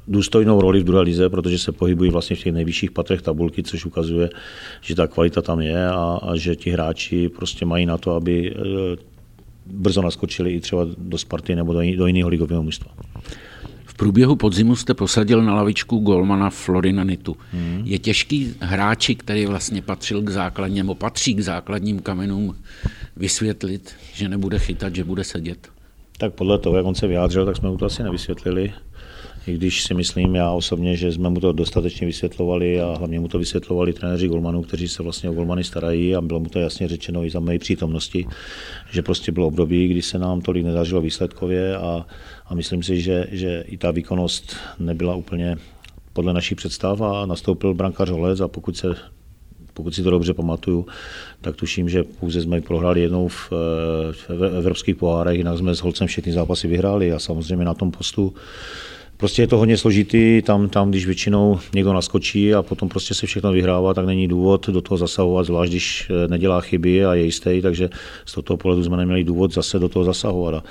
důstojnou 0.08 0.62
roli 0.62 0.80
v 0.80 0.84
druhé 0.84 1.02
lize, 1.02 1.30
protože 1.30 1.60
se 1.60 1.72
pohybují 1.72 2.12
vlastně 2.12 2.36
v 2.36 2.40
těch 2.40 2.54
nejvyšších 2.54 2.92
patrech 2.92 3.22
tabulky, 3.22 3.64
což 3.64 3.86
ukazuje, 3.86 4.30
že 4.82 4.96
ta 4.96 5.08
kvalita 5.08 5.42
tam 5.42 5.62
je 5.62 5.88
a, 5.88 6.20
a 6.22 6.36
že 6.36 6.56
ti 6.56 6.70
hráči 6.70 7.30
prostě 7.30 7.66
mají 7.66 7.86
na 7.86 7.98
to, 7.98 8.16
aby 8.16 8.52
e, 8.52 8.56
brzo 9.66 10.02
naskočili 10.02 10.54
i 10.54 10.60
třeba 10.60 10.88
do 10.98 11.18
Sparty 11.18 11.56
nebo 11.56 11.74
do, 11.74 11.80
do 11.98 12.08
jiného 12.08 12.30
ligového 12.30 12.64
mužstva. 12.64 12.92
V 14.04 14.06
průběhu 14.06 14.36
podzimu 14.36 14.76
jste 14.76 14.94
posadil 14.94 15.44
na 15.44 15.56
lavičku 15.56 16.00
golmana 16.00 16.50
Florina 16.50 17.04
Nitu. 17.04 17.38
Hmm. 17.52 17.82
Je 17.86 18.00
těžký 18.00 18.56
hráči, 18.60 19.16
který 19.16 19.46
vlastně 19.46 19.82
patřil 19.82 20.22
k 20.22 20.30
základním, 20.30 20.78
nebo 20.78 20.96
patří 20.96 21.36
k 21.36 21.40
základním 21.40 22.00
kamenům, 22.00 22.56
vysvětlit, 23.18 23.96
že 24.14 24.30
nebude 24.30 24.60
chytat, 24.60 24.96
že 24.96 25.04
bude 25.04 25.24
sedět? 25.24 25.68
Tak 26.18 26.34
podle 26.34 26.60
toho, 26.60 26.78
jak 26.78 26.86
on 26.86 26.96
se 26.96 27.08
vyjádřil, 27.08 27.46
tak 27.46 27.58
jsme 27.58 27.70
mu 27.70 27.78
to 27.78 27.86
asi 27.86 28.04
nevysvětlili 28.04 28.74
i 29.48 29.54
když 29.54 29.84
si 29.84 29.94
myslím 29.94 30.36
já 30.36 30.52
osobně, 30.52 30.96
že 30.96 31.12
jsme 31.12 31.30
mu 31.30 31.40
to 31.40 31.52
dostatečně 31.52 32.08
vysvětlovali 32.08 32.82
a 32.82 32.96
hlavně 32.98 33.20
mu 33.20 33.28
to 33.28 33.40
vysvětlovali 33.40 33.94
trenéři 33.94 34.28
golmanů, 34.28 34.62
kteří 34.62 34.88
se 34.88 35.04
vlastně 35.04 35.30
o 35.30 35.34
golmany 35.34 35.64
starají 35.64 36.16
a 36.16 36.22
bylo 36.22 36.40
mu 36.40 36.50
to 36.50 36.60
jasně 36.60 36.88
řečeno 36.88 37.26
i 37.26 37.30
za 37.30 37.40
mé 37.40 37.60
přítomnosti, 37.60 38.28
že 38.92 39.02
prostě 39.02 39.32
bylo 39.32 39.48
období, 39.48 39.88
kdy 39.88 40.02
se 40.02 40.20
nám 40.20 40.42
tolik 40.42 40.66
nedařilo 40.66 41.02
výsledkově 41.02 41.78
a, 41.78 42.06
a 42.46 42.56
myslím 42.56 42.84
si, 42.84 43.02
že, 43.02 43.28
že 43.32 43.64
i 43.68 43.78
ta 43.78 43.92
výkonnost 43.92 44.56
nebyla 44.80 45.16
úplně 45.16 45.56
podle 46.14 46.34
naší 46.34 46.56
představ 46.56 47.02
a 47.02 47.26
nastoupil 47.26 47.74
brankář 47.74 48.10
Holec 48.10 48.40
a 48.40 48.48
pokud 48.48 48.78
se 48.78 48.96
pokud 49.74 49.96
si 49.96 50.04
to 50.04 50.10
dobře 50.10 50.34
pamatuju, 50.34 50.86
tak 51.42 51.56
tuším, 51.56 51.90
že 51.90 52.04
pouze 52.04 52.42
jsme 52.42 52.62
prohráli 52.62 53.02
jednou 53.02 53.28
v, 53.28 53.52
v 54.12 54.58
evropských 54.58 54.96
pohárech, 54.96 55.38
jinak 55.38 55.58
jsme 55.58 55.76
s 55.76 55.80
Holcem 55.80 56.08
všechny 56.08 56.32
zápasy 56.32 56.68
vyhráli 56.68 57.14
a 57.14 57.20
samozřejmě 57.20 57.66
na 57.66 57.74
tom 57.74 57.92
postu 57.92 58.34
Prostě 59.24 59.42
je 59.42 59.48
to 59.48 59.58
hodně 59.58 59.78
složitý, 59.78 60.42
tam, 60.42 60.70
tam 60.70 60.90
když 60.90 61.06
většinou 61.06 61.60
někdo 61.76 61.94
naskočí 61.94 62.54
a 62.54 62.64
potom 62.64 62.90
prostě 62.90 63.14
se 63.14 63.26
všechno 63.26 63.52
vyhrává, 63.52 63.94
tak 63.94 64.06
není 64.06 64.28
důvod 64.28 64.70
do 64.70 64.82
toho 64.82 64.98
zasahovat, 64.98 65.44
zvlášť 65.44 65.72
když 65.72 66.10
eh, 66.10 66.28
nedělá 66.28 66.62
chyby 66.62 67.06
a 67.06 67.14
je 67.14 67.24
jistý, 67.24 67.62
takže 67.62 67.90
z 68.26 68.34
toho 68.44 68.58
pohledu 68.58 68.84
jsme 68.84 68.98
neměli 68.98 69.24
důvod 69.24 69.54
zase 69.54 69.80
do 69.80 69.90
toho 69.90 70.06
zasahovat. 70.06 70.64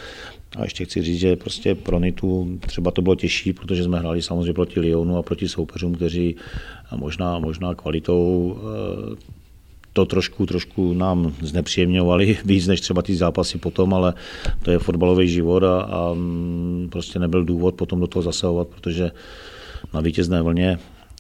A 0.57 0.63
ještě 0.63 0.85
chci 0.85 1.03
říct, 1.03 1.19
že 1.19 1.37
prostě 1.37 1.75
pro 1.75 2.01
Nitu 2.01 2.59
třeba 2.67 2.91
to 2.91 3.03
bylo 3.03 3.15
těžší, 3.15 3.53
protože 3.53 3.85
jsme 3.85 3.99
hráli 3.99 4.23
samozřejmě 4.23 4.53
proti 4.53 4.81
Lyonu 4.81 5.17
a 5.17 5.23
proti 5.23 5.49
soupeřům, 5.49 5.95
kteří 5.95 6.37
možná, 6.97 7.39
možná 7.39 7.75
kvalitou 7.75 8.57
eh, 8.61 9.42
to 9.93 10.07
trošku, 10.07 10.47
trošku 10.47 10.95
nám 10.95 11.35
znepříjemňovali 11.41 12.39
víc 12.45 12.67
než 12.67 12.81
třeba 12.81 13.03
ty 13.03 13.17
zápasy 13.17 13.59
potom, 13.59 13.95
ale 13.95 14.15
to 14.63 14.71
je 14.71 14.79
fotbalový 14.79 15.29
život 15.29 15.63
a, 15.63 15.81
a 15.83 16.15
mm, 16.15 16.89
prostě 16.93 17.19
nebyl 17.19 17.45
důvod 17.45 17.75
potom 17.75 18.01
do 18.01 18.07
toho 18.07 18.23
zasahovat, 18.23 18.69
protože 18.69 19.11
na 19.95 20.01
vítězné 20.01 20.43
vlně 20.43 20.79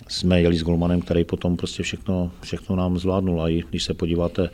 jsme 0.08 0.40
jeli 0.40 0.56
s 0.56 0.62
Golmanem, 0.62 1.00
který 1.00 1.24
potom 1.24 1.56
prostě 1.56 1.82
všechno, 1.82 2.30
všechno 2.40 2.76
nám 2.76 2.98
zvládnul. 2.98 3.42
A 3.42 3.48
i 3.48 3.62
když 3.70 3.84
se 3.84 3.94
podíváte 3.94 4.50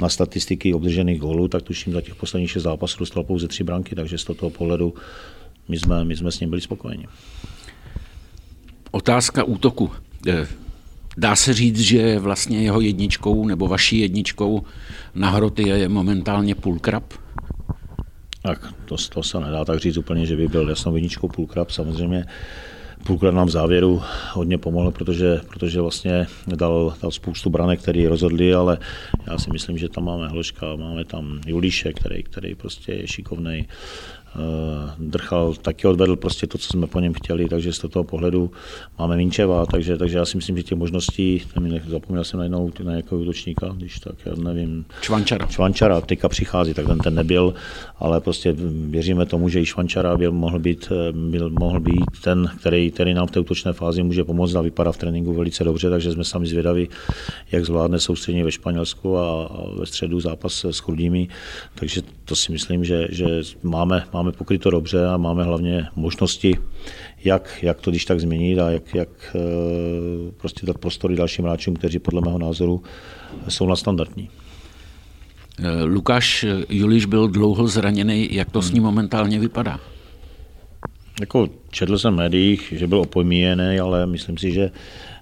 na 0.00 0.08
statistiky 0.08 0.74
obdržených 0.74 1.20
gólů, 1.20 1.48
tak 1.48 1.62
tuším 1.62 1.92
za 1.92 2.00
těch 2.00 2.14
posledních 2.14 2.50
šest 2.50 2.62
zápasů 2.62 2.98
dostal 2.98 3.24
pouze 3.24 3.48
tři 3.48 3.64
branky, 3.64 3.94
takže 3.94 4.18
z 4.18 4.24
toho 4.24 4.50
pohledu 4.50 4.94
my 5.68 5.78
jsme, 5.78 6.04
my 6.04 6.16
jsme 6.16 6.32
s 6.32 6.40
ním 6.40 6.50
byli 6.50 6.62
spokojeni. 6.62 7.06
Otázka 8.90 9.44
útoku. 9.44 9.90
Dá 11.16 11.36
se 11.36 11.54
říct, 11.54 11.80
že 11.80 12.18
vlastně 12.18 12.62
jeho 12.62 12.80
jedničkou 12.80 13.46
nebo 13.46 13.68
vaší 13.68 13.98
jedničkou 13.98 14.62
na 15.14 15.30
hroty 15.30 15.68
je 15.68 15.88
momentálně 15.88 16.54
půlkrab? 16.54 17.12
Tak 18.42 18.74
to, 18.84 18.96
to 19.08 19.22
se 19.22 19.40
nedá 19.40 19.64
tak 19.64 19.78
říct 19.78 19.96
úplně, 19.96 20.26
že 20.26 20.36
by 20.36 20.48
byl 20.48 20.68
jasnou 20.68 20.94
jedničkou 20.94 21.28
půlkrab. 21.28 21.70
Samozřejmě 21.70 22.24
půlkrát 23.06 23.34
nám 23.34 23.46
v 23.46 23.50
závěru 23.50 24.02
hodně 24.32 24.58
pomohl, 24.58 24.90
protože, 24.90 25.40
protože 25.48 25.80
vlastně 25.80 26.26
dal, 26.46 26.94
dal 27.02 27.10
spoustu 27.10 27.50
branek, 27.50 27.80
který 27.80 28.06
rozhodli, 28.06 28.54
ale 28.54 28.78
já 29.26 29.38
si 29.38 29.50
myslím, 29.50 29.78
že 29.78 29.88
tam 29.88 30.04
máme 30.04 30.28
Hloška, 30.28 30.76
máme 30.76 31.04
tam 31.04 31.40
Julíše, 31.46 31.92
který, 31.92 32.22
který 32.22 32.54
prostě 32.54 32.92
je 32.92 33.06
šikovný. 33.06 33.68
Eh, 34.36 34.92
Drchal 34.98 35.54
taky 35.54 35.86
odvedl 35.86 36.16
prostě 36.16 36.46
to, 36.46 36.58
co 36.58 36.68
jsme 36.68 36.86
po 36.86 37.00
něm 37.00 37.12
chtěli, 37.12 37.48
takže 37.48 37.72
z 37.72 37.78
toho 37.78 38.04
pohledu 38.04 38.50
máme 38.98 39.16
Minčeva, 39.16 39.66
takže, 39.66 39.96
takže 39.96 40.18
já 40.18 40.24
si 40.24 40.36
myslím, 40.36 40.56
že 40.56 40.62
těch 40.62 40.78
možností, 40.78 41.42
nevím, 41.60 41.80
zapomněl 41.86 42.24
jsem 42.24 42.38
najednou 42.38 42.70
na 42.84 42.90
nějakého 42.90 43.20
útočníka, 43.20 43.74
když 43.76 43.98
tak, 43.98 44.14
já 44.26 44.34
nevím. 44.34 44.84
Čvančara. 45.00 45.46
Čvančara, 45.46 46.00
teďka 46.00 46.28
přichází, 46.28 46.74
tak 46.74 46.86
ten, 46.86 46.98
ten 46.98 47.14
nebyl, 47.14 47.54
ale 47.98 48.20
prostě 48.20 48.54
věříme 48.90 49.26
tomu, 49.26 49.48
že 49.48 49.60
i 49.60 49.66
Švančara 49.66 50.16
byl, 50.16 50.32
mohl, 50.32 50.58
být, 50.58 50.92
eh, 50.92 51.12
byl, 51.12 51.50
mohl 51.50 51.80
být 51.80 52.04
ten, 52.24 52.50
který, 52.60 52.90
který 52.90 53.14
nám 53.14 53.26
v 53.26 53.30
té 53.30 53.40
útočné 53.40 53.72
fázi 53.72 54.02
může 54.02 54.24
pomoct 54.24 54.54
a 54.54 54.60
vypadá 54.60 54.92
v 54.92 54.96
tréninku 54.96 55.34
velice 55.34 55.64
dobře, 55.64 55.90
takže 55.90 56.12
jsme 56.12 56.24
sami 56.24 56.46
zvědaví, 56.46 56.88
jak 57.52 57.64
zvládne 57.64 57.98
soustředění 57.98 58.42
ve 58.42 58.52
Španělsku 58.52 59.18
a, 59.18 59.46
a 59.46 59.78
ve 59.78 59.86
středu 59.86 60.20
zápas 60.20 60.64
s 60.64 60.78
Chrudími, 60.78 61.28
takže 61.74 62.02
to 62.24 62.36
si 62.36 62.52
myslím, 62.52 62.84
že, 62.84 63.06
že 63.10 63.26
máme, 63.62 64.04
máme 64.12 64.25
pokryto 64.32 64.70
dobře 64.70 65.06
a 65.06 65.16
máme 65.16 65.44
hlavně 65.44 65.86
možnosti, 65.96 66.58
jak, 67.24 67.58
jak 67.62 67.80
to 67.80 67.90
když 67.90 68.04
tak 68.04 68.20
změnit 68.20 68.58
a 68.58 68.70
jak, 68.70 68.94
jak 68.94 69.08
eh, 69.34 69.38
prostě 70.36 70.66
dát 70.66 70.78
prostory 70.78 71.16
dalším 71.16 71.44
hráčům, 71.44 71.76
kteří 71.76 71.98
podle 71.98 72.20
mého 72.20 72.38
názoru 72.38 72.82
jsou 73.48 73.66
nadstandardní. 73.66 74.30
Eh, 75.58 75.84
Lukáš 75.84 76.46
Juliš 76.68 77.06
byl 77.06 77.28
dlouho 77.28 77.68
zraněný, 77.68 78.28
jak 78.34 78.50
to 78.50 78.62
s 78.62 78.72
ním 78.72 78.82
momentálně 78.82 79.40
vypadá? 79.40 79.80
Jako 81.20 81.48
četl 81.70 81.98
jsem 81.98 82.14
v 82.14 82.16
médiích, 82.16 82.72
že 82.76 82.86
byl 82.86 82.98
opomíjený, 82.98 83.80
ale 83.80 84.06
myslím 84.06 84.38
si, 84.38 84.52
že 84.52 84.70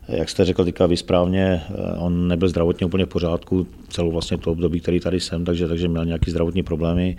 jak 0.09 0.29
jste 0.29 0.45
řekl 0.45 0.65
teďka 0.65 0.87
vy 0.87 0.97
správně, 0.97 1.63
eh, 1.69 1.99
on 1.99 2.29
nebyl 2.29 2.49
zdravotně 2.49 2.87
úplně 2.87 3.05
v 3.05 3.09
pořádku 3.09 3.67
celou 3.89 4.11
vlastně 4.11 4.39
to 4.39 4.51
období, 4.51 4.81
který 4.81 5.01
tady 5.01 5.21
jsem, 5.21 5.45
takže, 5.45 5.69
takže 5.69 5.89
měl 5.89 6.05
nějaké 6.05 6.31
zdravotní 6.31 6.63
problémy. 6.63 7.17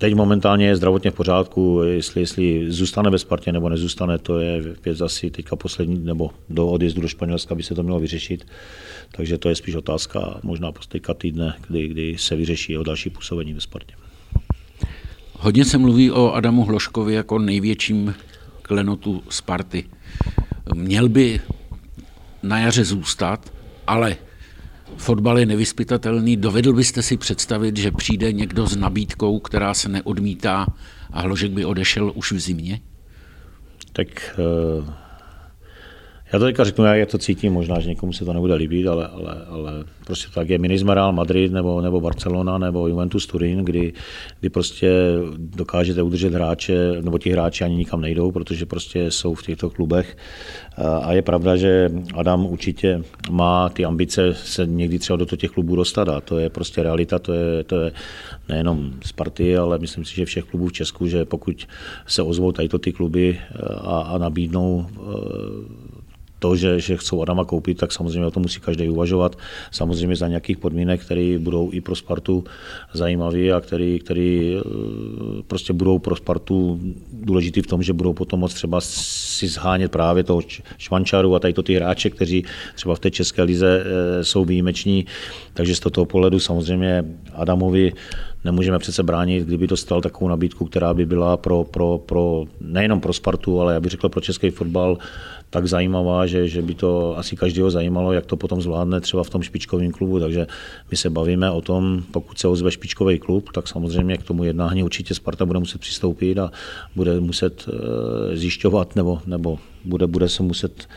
Teď 0.00 0.14
momentálně 0.14 0.66
je 0.66 0.76
zdravotně 0.76 1.10
v 1.10 1.14
pořádku, 1.14 1.82
jestli, 1.82 2.20
jestli 2.20 2.72
zůstane 2.72 3.10
ve 3.10 3.18
Spartě 3.18 3.52
nebo 3.52 3.68
nezůstane, 3.68 4.18
to 4.18 4.38
je 4.38 4.62
věc 4.84 5.00
asi 5.00 5.30
teďka 5.30 5.56
poslední, 5.56 6.04
nebo 6.04 6.30
do 6.48 6.68
odjezdu 6.68 7.02
do 7.02 7.08
Španělska 7.08 7.54
by 7.54 7.62
se 7.62 7.74
to 7.74 7.82
mělo 7.82 8.00
vyřešit. 8.00 8.46
Takže 9.12 9.38
to 9.38 9.48
je 9.48 9.54
spíš 9.54 9.74
otázka 9.74 10.40
možná 10.42 10.72
teďka 10.88 11.14
týdne, 11.14 11.54
kdy, 11.68 11.88
kdy 11.88 12.18
se 12.18 12.36
vyřeší 12.36 12.78
o 12.78 12.82
další 12.82 13.10
působení 13.10 13.54
ve 13.54 13.60
Spartě. 13.60 13.94
Hodně 15.32 15.64
se 15.64 15.78
mluví 15.78 16.10
o 16.10 16.32
Adamu 16.32 16.64
Hloškovi 16.64 17.14
jako 17.14 17.38
největším 17.38 18.14
klenotu 18.62 19.22
Sparty. 19.28 19.84
Měl 20.74 21.08
by 21.08 21.40
na 22.42 22.58
jaře 22.58 22.84
zůstat, 22.84 23.52
ale 23.86 24.16
fotbal 24.96 25.38
je 25.38 25.46
nevyspytatelný. 25.46 26.36
Dovedl 26.36 26.72
byste 26.72 27.02
si 27.02 27.16
představit, 27.16 27.76
že 27.76 27.90
přijde 27.90 28.32
někdo 28.32 28.66
s 28.66 28.76
nabídkou, 28.76 29.38
která 29.40 29.74
se 29.74 29.88
neodmítá 29.88 30.66
a 31.10 31.20
Hložek 31.20 31.52
by 31.52 31.64
odešel 31.64 32.12
už 32.14 32.32
v 32.32 32.38
zimě? 32.38 32.80
Tak 33.92 34.38
uh 34.78 35.09
já 36.32 36.38
to 36.38 36.44
teďka 36.44 36.64
řeknu, 36.64 36.84
jak 36.84 37.10
to 37.10 37.18
cítím, 37.18 37.52
možná, 37.52 37.80
že 37.80 37.88
někomu 37.88 38.12
se 38.12 38.24
to 38.24 38.32
nebude 38.32 38.54
líbit, 38.54 38.86
ale, 38.86 39.06
ale, 39.06 39.36
ale 39.48 39.84
prostě 40.06 40.28
tak 40.34 40.48
je. 40.48 40.58
My 40.58 40.68
nejsme 40.68 40.94
Real 40.94 41.12
Madrid 41.12 41.52
nebo, 41.52 41.80
nebo 41.80 42.00
Barcelona 42.00 42.58
nebo 42.58 42.88
Juventus 42.88 43.26
Turin, 43.26 43.64
kdy, 43.64 43.92
kdy 44.40 44.48
prostě 44.48 44.90
dokážete 45.36 46.02
udržet 46.02 46.34
hráče, 46.34 47.02
nebo 47.02 47.18
ti 47.18 47.30
hráči 47.30 47.64
ani 47.64 47.76
nikam 47.76 48.00
nejdou, 48.00 48.32
protože 48.32 48.66
prostě 48.66 49.10
jsou 49.10 49.34
v 49.34 49.42
těchto 49.42 49.70
klubech. 49.70 50.16
A 51.02 51.12
je 51.12 51.22
pravda, 51.22 51.56
že 51.56 51.90
Adam 52.14 52.46
určitě 52.46 53.02
má 53.30 53.68
ty 53.68 53.84
ambice 53.84 54.34
se 54.34 54.66
někdy 54.66 54.98
třeba 54.98 55.16
do 55.16 55.24
těch 55.24 55.50
klubů 55.50 55.76
dostat 55.76 56.08
a 56.08 56.20
to 56.20 56.38
je 56.38 56.50
prostě 56.50 56.82
realita, 56.82 57.18
to 57.18 57.32
je, 57.32 57.64
to 57.64 57.80
je 57.80 57.92
nejenom 58.48 58.92
z 59.04 59.12
party, 59.12 59.56
ale 59.56 59.78
myslím 59.78 60.04
si, 60.04 60.14
že 60.14 60.24
všech 60.24 60.44
klubů 60.44 60.68
v 60.68 60.72
Česku, 60.72 61.06
že 61.06 61.24
pokud 61.24 61.66
se 62.06 62.22
ozvou 62.22 62.52
tady 62.52 62.68
ty 62.68 62.92
kluby 62.92 63.40
a, 63.80 64.00
a 64.00 64.18
nabídnou 64.18 64.86
to, 66.40 66.56
že, 66.56 66.80
že 66.80 66.96
chcou 66.96 67.22
Adama 67.22 67.44
koupit, 67.44 67.78
tak 67.78 67.92
samozřejmě 67.92 68.26
o 68.26 68.30
tom 68.30 68.42
musí 68.42 68.60
každý 68.60 68.88
uvažovat. 68.88 69.36
Samozřejmě 69.70 70.16
za 70.16 70.28
nějakých 70.28 70.58
podmínek, 70.58 71.04
které 71.04 71.38
budou 71.38 71.70
i 71.72 71.80
pro 71.80 71.94
Spartu 71.94 72.44
zajímavé 72.92 73.52
a 73.52 73.60
které, 73.60 73.98
které 73.98 74.56
eh, 74.56 74.62
prostě 75.46 75.72
budou 75.72 75.98
pro 75.98 76.16
Spartu 76.16 76.80
důležitý 77.12 77.62
v 77.62 77.66
tom, 77.66 77.82
že 77.82 77.92
budou 77.92 78.12
potom 78.12 78.40
moc 78.40 78.54
třeba 78.54 78.80
si 78.80 79.48
zhánět 79.48 79.92
právě 79.92 80.24
toho 80.24 80.40
švančaru 80.78 81.34
a 81.34 81.38
tady 81.38 81.52
to 81.52 81.62
ty 81.62 81.74
hráče, 81.74 82.10
kteří 82.10 82.44
třeba 82.74 82.94
v 82.94 82.98
té 82.98 83.10
české 83.10 83.42
lize 83.42 83.84
eh, 83.84 84.24
jsou 84.24 84.44
výjimeční. 84.44 85.06
Takže 85.54 85.74
z 85.74 85.80
toho 85.80 86.04
pohledu 86.04 86.40
samozřejmě 86.40 87.04
Adamovi 87.34 87.92
nemůžeme 88.44 88.78
přece 88.78 89.02
bránit, 89.02 89.44
kdyby 89.44 89.66
dostal 89.66 90.00
takovou 90.00 90.28
nabídku, 90.28 90.64
která 90.64 90.94
by 90.94 91.06
byla 91.06 91.36
pro, 91.36 91.64
pro, 91.64 91.98
pro 91.98 92.44
nejenom 92.60 93.00
pro 93.00 93.12
Spartu, 93.12 93.60
ale 93.60 93.74
já 93.74 93.80
bych 93.80 93.90
řekl 93.90 94.08
pro 94.08 94.20
český 94.20 94.50
fotbal 94.50 94.98
tak 95.50 95.66
zajímavá, 95.66 96.26
že, 96.26 96.48
že 96.48 96.62
by 96.62 96.74
to 96.74 97.18
asi 97.18 97.36
každého 97.36 97.70
zajímalo, 97.70 98.12
jak 98.12 98.26
to 98.26 98.36
potom 98.36 98.62
zvládne 98.62 99.00
třeba 99.00 99.24
v 99.24 99.30
tom 99.30 99.42
špičkovém 99.42 99.90
klubu. 99.90 100.20
Takže 100.20 100.46
my 100.90 100.96
se 100.96 101.10
bavíme 101.10 101.50
o 101.50 101.60
tom, 101.60 102.02
pokud 102.10 102.38
se 102.38 102.48
ozve 102.48 102.70
špičkový 102.70 103.18
klub, 103.18 103.52
tak 103.52 103.68
samozřejmě 103.68 104.18
k 104.18 104.22
tomu 104.22 104.44
jednání 104.44 104.82
určitě 104.82 105.14
Sparta 105.14 105.46
bude 105.46 105.58
muset 105.58 105.80
přistoupit 105.80 106.38
a 106.38 106.50
bude 106.96 107.20
muset 107.20 107.68
eh, 107.68 108.36
zjišťovat 108.36 108.96
nebo, 108.96 109.22
nebo 109.26 109.58
bude, 109.84 110.06
bude 110.06 110.28
se 110.28 110.42
muset 110.42 110.88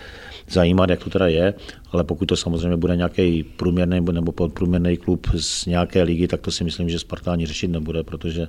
zajímat, 0.50 0.90
jak 0.90 1.04
to 1.04 1.10
teda 1.10 1.28
je, 1.28 1.54
ale 1.94 2.04
pokud 2.04 2.26
to 2.26 2.36
samozřejmě 2.36 2.78
bude 2.78 2.96
nějaký 2.96 3.44
průměrný 3.44 4.02
nebo 4.12 4.32
podprůměrný 4.32 4.98
klub 4.98 5.28
z 5.38 5.66
nějaké 5.66 6.04
ligy, 6.04 6.28
tak 6.28 6.42
to 6.42 6.52
si 6.52 6.64
myslím, 6.64 6.90
že 6.90 7.00
Sparta 7.00 7.32
ani 7.32 7.46
řešit 7.46 7.68
nebude, 7.68 8.04
protože 8.04 8.48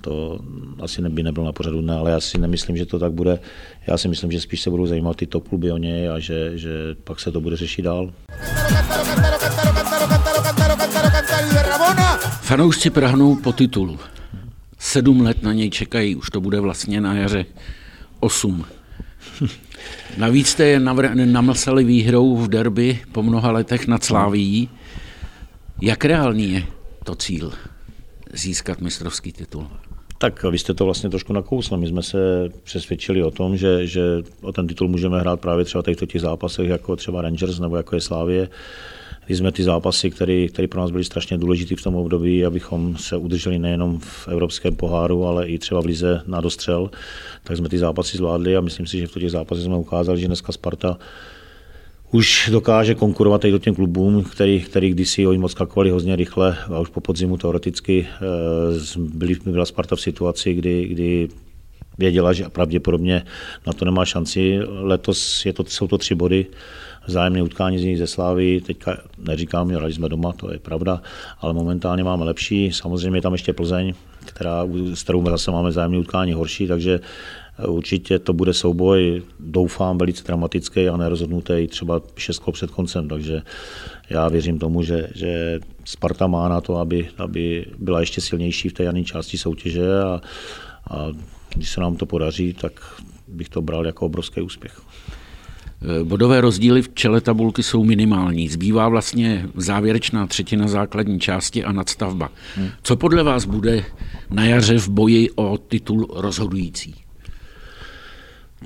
to 0.00 0.38
asi 0.82 1.02
by 1.02 1.22
nebylo 1.22 1.46
na 1.46 1.52
pořadu 1.52 1.82
dne, 1.82 1.94
ale 1.94 2.10
já 2.10 2.20
si 2.20 2.38
nemyslím, 2.38 2.76
že 2.76 2.86
to 2.86 2.98
tak 2.98 3.12
bude. 3.12 3.38
Já 3.86 3.98
si 3.98 4.08
myslím, 4.08 4.32
že 4.32 4.40
spíš 4.40 4.62
se 4.62 4.70
budou 4.70 4.86
zajímat 4.86 5.16
ty 5.16 5.26
top 5.26 5.48
kluby 5.48 5.72
o 5.72 5.78
něj 5.78 6.08
a 6.08 6.18
že, 6.18 6.58
že 6.58 6.70
pak 7.04 7.20
se 7.20 7.32
to 7.32 7.40
bude 7.40 7.56
řešit 7.56 7.82
dál. 7.82 8.12
Fanoušci 12.40 12.90
prahnou 12.90 13.36
po 13.36 13.52
titulu. 13.52 13.98
Sedm 14.78 15.20
let 15.20 15.42
na 15.42 15.52
něj 15.52 15.70
čekají, 15.70 16.16
už 16.16 16.30
to 16.30 16.40
bude 16.40 16.60
vlastně 16.60 17.00
na 17.00 17.14
jaře 17.14 17.46
osm. 18.20 18.64
Navíc 20.16 20.48
jste 20.48 20.64
je 20.64 20.80
namlsali 21.14 21.84
výhrou 21.84 22.36
v 22.36 22.48
derby 22.48 22.98
po 23.12 23.22
mnoha 23.22 23.50
letech 23.50 23.86
nad 23.86 24.04
Sláví. 24.04 24.68
Jak 25.82 26.04
reálný 26.04 26.52
je 26.52 26.66
to 27.04 27.14
cíl 27.14 27.52
získat 28.32 28.80
mistrovský 28.80 29.32
titul? 29.32 29.66
Tak 30.18 30.42
vy 30.42 30.58
jste 30.58 30.74
to 30.74 30.84
vlastně 30.84 31.10
trošku 31.10 31.32
nakousli. 31.32 31.76
My 31.76 31.86
jsme 31.86 32.02
se 32.02 32.48
přesvědčili 32.62 33.22
o 33.22 33.30
tom, 33.30 33.56
že, 33.56 33.86
že 33.86 34.02
o 34.42 34.52
ten 34.52 34.66
titul 34.66 34.88
můžeme 34.88 35.20
hrát 35.20 35.40
právě 35.40 35.64
třeba 35.64 35.82
v 35.82 36.06
těch 36.06 36.20
zápasech, 36.20 36.68
jako 36.68 36.96
třeba 36.96 37.22
Rangers 37.22 37.58
nebo 37.58 37.76
jako 37.76 37.94
je 37.94 38.00
Slávě. 38.00 38.48
Kdy 39.26 39.36
jsme 39.36 39.52
ty 39.52 39.62
zápasy, 39.62 40.10
které, 40.10 40.48
které 40.48 40.68
pro 40.68 40.80
nás 40.80 40.90
byly 40.90 41.04
strašně 41.04 41.38
důležité 41.38 41.76
v 41.76 41.82
tom 41.82 41.94
období, 41.94 42.44
abychom 42.44 42.96
se 42.96 43.16
udrželi 43.16 43.58
nejenom 43.58 43.98
v 43.98 44.28
evropském 44.28 44.76
poháru, 44.76 45.26
ale 45.26 45.48
i 45.48 45.58
třeba 45.58 45.80
v 45.80 45.84
lize 45.84 46.22
na 46.26 46.40
dostřel, 46.40 46.90
tak 47.44 47.56
jsme 47.56 47.68
ty 47.68 47.78
zápasy 47.78 48.16
zvládli 48.16 48.56
a 48.56 48.60
myslím 48.60 48.86
si, 48.86 48.98
že 48.98 49.06
v 49.06 49.12
těch 49.12 49.30
zápasech 49.30 49.64
jsme 49.64 49.76
ukázali, 49.76 50.20
že 50.20 50.26
dneska 50.26 50.52
Sparta 50.52 50.98
už 52.12 52.48
dokáže 52.52 52.94
konkurovat 52.94 53.44
i 53.44 53.50
do 53.50 53.58
těm 53.58 53.74
klubům, 53.74 54.24
který, 54.24 54.60
který 54.60 54.90
kdysi 54.90 55.26
oni 55.26 55.38
moc 55.38 55.52
skakovali 55.52 55.90
hodně 55.90 56.16
rychle 56.16 56.56
a 56.74 56.78
už 56.78 56.88
po 56.88 57.00
podzimu 57.00 57.36
teoreticky 57.36 58.06
eh, 58.10 58.98
byli, 58.98 59.36
byla 59.46 59.64
Sparta 59.64 59.96
v 59.96 60.00
situaci, 60.00 60.54
kdy, 60.54 60.86
kdy 60.86 61.28
věděla, 61.98 62.32
že 62.32 62.48
pravděpodobně 62.48 63.22
na 63.66 63.72
to 63.72 63.84
nemá 63.84 64.04
šanci. 64.04 64.58
Letos 64.66 65.46
je 65.46 65.52
to, 65.52 65.64
jsou 65.64 65.86
to 65.86 65.98
tři 65.98 66.14
body, 66.14 66.46
vzájemné 67.06 67.42
utkání 67.42 67.78
z 67.78 67.98
ze 67.98 68.06
Slávy. 68.06 68.60
Teďka 68.60 68.98
neříkám, 69.18 69.70
že 69.70 69.94
jsme 69.94 70.08
doma, 70.08 70.32
to 70.32 70.52
je 70.52 70.58
pravda, 70.58 71.02
ale 71.40 71.52
momentálně 71.52 72.04
máme 72.04 72.24
lepší. 72.24 72.72
Samozřejmě 72.72 73.18
je 73.18 73.22
tam 73.22 73.32
ještě 73.32 73.52
Plzeň, 73.52 73.94
která, 74.24 74.66
s 74.94 75.02
kterou 75.02 75.24
zase 75.30 75.50
máme 75.50 75.68
vzájemné 75.68 75.98
utkání 75.98 76.32
horší, 76.32 76.66
takže 76.66 77.00
Určitě 77.68 78.18
to 78.18 78.32
bude 78.32 78.54
souboj, 78.54 79.22
doufám, 79.40 79.98
velice 79.98 80.24
dramatický 80.24 80.88
a 80.88 80.96
nerozhodnutý 80.96 81.66
třeba 81.66 82.00
šest 82.16 82.38
kol 82.38 82.52
před 82.52 82.70
koncem, 82.70 83.08
takže 83.08 83.42
já 84.10 84.28
věřím 84.28 84.58
tomu, 84.58 84.82
že, 84.82 85.08
že 85.14 85.60
Sparta 85.84 86.26
má 86.26 86.48
na 86.48 86.60
to, 86.60 86.76
aby, 86.76 87.08
aby 87.18 87.66
byla 87.78 88.00
ještě 88.00 88.20
silnější 88.20 88.68
v 88.68 88.72
té 88.72 88.84
jané 88.84 89.04
části 89.04 89.38
soutěže 89.38 90.02
a, 90.02 90.20
a 90.90 91.06
když 91.54 91.70
se 91.70 91.80
nám 91.80 91.96
to 91.96 92.06
podaří, 92.06 92.52
tak 92.52 92.72
bych 93.28 93.48
to 93.48 93.62
bral 93.62 93.86
jako 93.86 94.06
obrovský 94.06 94.40
úspěch. 94.40 94.85
Bodové 96.04 96.40
rozdíly 96.40 96.82
v 96.82 96.94
čele 96.94 97.20
tabulky 97.20 97.62
jsou 97.62 97.84
minimální. 97.84 98.48
Zbývá 98.48 98.88
vlastně 98.88 99.48
závěrečná 99.54 100.26
třetina 100.26 100.68
základní 100.68 101.20
části 101.20 101.64
a 101.64 101.72
nadstavba. 101.72 102.30
Hmm. 102.56 102.68
Co 102.82 102.96
podle 102.96 103.22
vás 103.22 103.44
bude 103.44 103.84
na 104.30 104.44
jaře 104.44 104.78
v 104.78 104.88
boji 104.88 105.30
o 105.30 105.58
titul 105.58 106.08
rozhodující? 106.14 106.94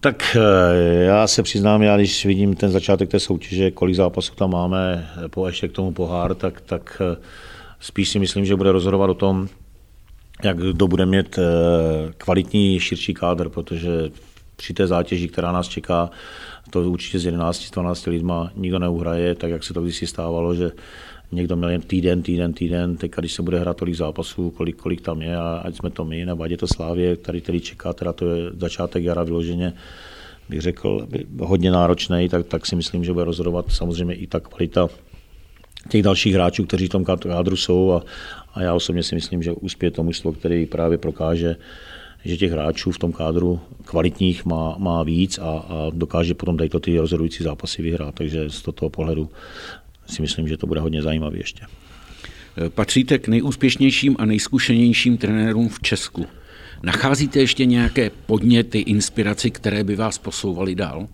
Tak 0.01 0.37
eh, 0.37 1.05
já 1.05 1.27
se 1.27 1.43
přiznám, 1.43 1.83
já 1.83 1.97
když 1.97 2.27
vidím 2.27 2.55
ten 2.55 2.71
začátek 2.71 3.11
té 3.11 3.21
soutěže, 3.21 3.71
kolik 3.71 3.95
zápasů 3.95 4.35
tam 4.35 4.51
máme, 4.51 5.11
eh, 5.25 5.29
po 5.29 5.47
ještě 5.47 5.69
k 5.69 5.73
tomu 5.73 5.93
pohár, 5.93 6.35
tak, 6.35 6.61
tak 6.61 7.03
eh, 7.13 7.17
spíš 7.81 8.09
si 8.09 8.19
myslím, 8.19 8.45
že 8.45 8.57
bude 8.57 8.73
rozhodovat 8.73 9.11
o 9.11 9.15
tom, 9.15 9.49
jak 10.45 10.57
kdo 10.57 10.89
bude 10.89 11.07
mít 11.07 11.39
kvalitní 12.17 12.81
širší 12.81 13.15
kádr, 13.15 13.49
protože 13.49 13.91
při 14.57 14.75
té 14.75 14.87
zátěži, 14.87 15.29
která 15.29 15.53
nás 15.53 15.69
čeká, 15.69 16.11
to 16.71 16.91
určitě 16.91 17.19
s 17.19 17.27
11-12 17.27 18.11
lidma 18.11 18.51
nikdo 18.57 18.79
neuhraje, 18.79 19.35
tak 19.35 19.51
jak 19.51 19.65
se 19.65 19.75
to 19.75 19.83
kdysi 19.83 20.07
stávalo, 20.07 20.55
že 20.55 20.71
někdo 21.33 21.57
měl 21.57 21.71
jen 21.71 21.81
týden, 21.81 22.23
týden, 22.23 22.53
týden, 22.53 22.97
teď 22.97 23.13
když 23.19 23.33
se 23.33 23.43
bude 23.43 23.61
hrát 23.61 23.77
tolik 23.77 23.95
zápasů, 23.95 24.51
kolik, 24.51 24.77
kolik 24.77 25.01
tam 25.01 25.23
je, 25.23 25.37
a 25.37 25.63
ať 25.65 25.77
jsme 25.77 25.91
to 25.91 26.05
my, 26.05 26.27
nebo 26.27 26.43
ať 26.43 26.51
je 26.51 26.57
to 26.57 26.67
Slávě, 26.67 27.17
který, 27.17 27.41
který 27.41 27.61
čeká, 27.61 27.93
teda 27.93 28.13
to 28.13 28.27
je 28.27 28.51
začátek 28.57 29.05
jara 29.05 29.23
vyloženě, 29.23 29.73
bych 30.49 30.61
řekl, 30.61 31.09
hodně 31.41 31.71
náročný, 31.71 32.29
tak, 32.29 32.47
tak 32.47 32.67
si 32.67 32.77
myslím, 32.77 33.05
že 33.05 33.13
bude 33.13 33.25
rozhodovat 33.25 33.67
samozřejmě 33.69 34.15
i 34.15 34.27
ta 34.27 34.41
kvalita 34.41 34.89
těch 35.89 36.03
dalších 36.03 36.35
hráčů, 36.35 36.67
kteří 36.67 36.87
v 36.87 36.91
tom 36.91 37.05
kádru 37.05 37.57
jsou 37.57 37.93
a, 37.93 38.03
a 38.55 38.63
já 38.63 38.75
osobně 38.75 39.03
si 39.03 39.15
myslím, 39.15 39.43
že 39.43 39.53
uspěje 39.53 39.91
to 39.91 40.03
mužstvo, 40.03 40.33
který 40.33 40.67
právě 40.67 40.99
prokáže, 40.99 41.57
že 42.25 42.37
těch 42.37 42.53
hráčů 42.53 42.91
v 42.91 42.99
tom 42.99 43.13
kádru 43.13 43.61
kvalitních 43.85 44.45
má, 44.45 44.75
má 44.79 45.03
víc 45.03 45.39
a, 45.39 45.43
a 45.43 45.91
dokáže 45.95 46.35
potom 46.35 46.57
tady 46.57 46.69
to 46.71 46.81
ty 46.81 46.99
rozhodující 46.99 47.45
zápasy 47.45 47.83
vyhrát. 47.83 48.15
Takže 48.15 48.51
z 48.51 48.63
toho 48.63 48.91
pohledu 48.91 49.31
si 50.07 50.23
myslím, 50.23 50.49
že 50.49 50.57
to 50.57 50.67
bude 50.67 50.81
hodně 50.81 51.03
zajímavé 51.03 51.37
ještě. 51.39 51.65
Patříte 52.69 53.19
k 53.19 53.29
nejúspěšnějším 53.29 54.17
a 54.19 54.25
nejzkušenějším 54.25 55.19
trenérům 55.19 55.69
v 55.69 55.81
Česku. 55.81 56.27
Nacházíte 56.83 57.39
ještě 57.39 57.65
nějaké 57.65 58.11
podněty, 58.27 58.79
inspiraci, 58.79 59.51
které 59.51 59.85
by 59.85 59.97
vás 59.97 60.19
posouvaly 60.19 60.75
dál? 60.75 61.09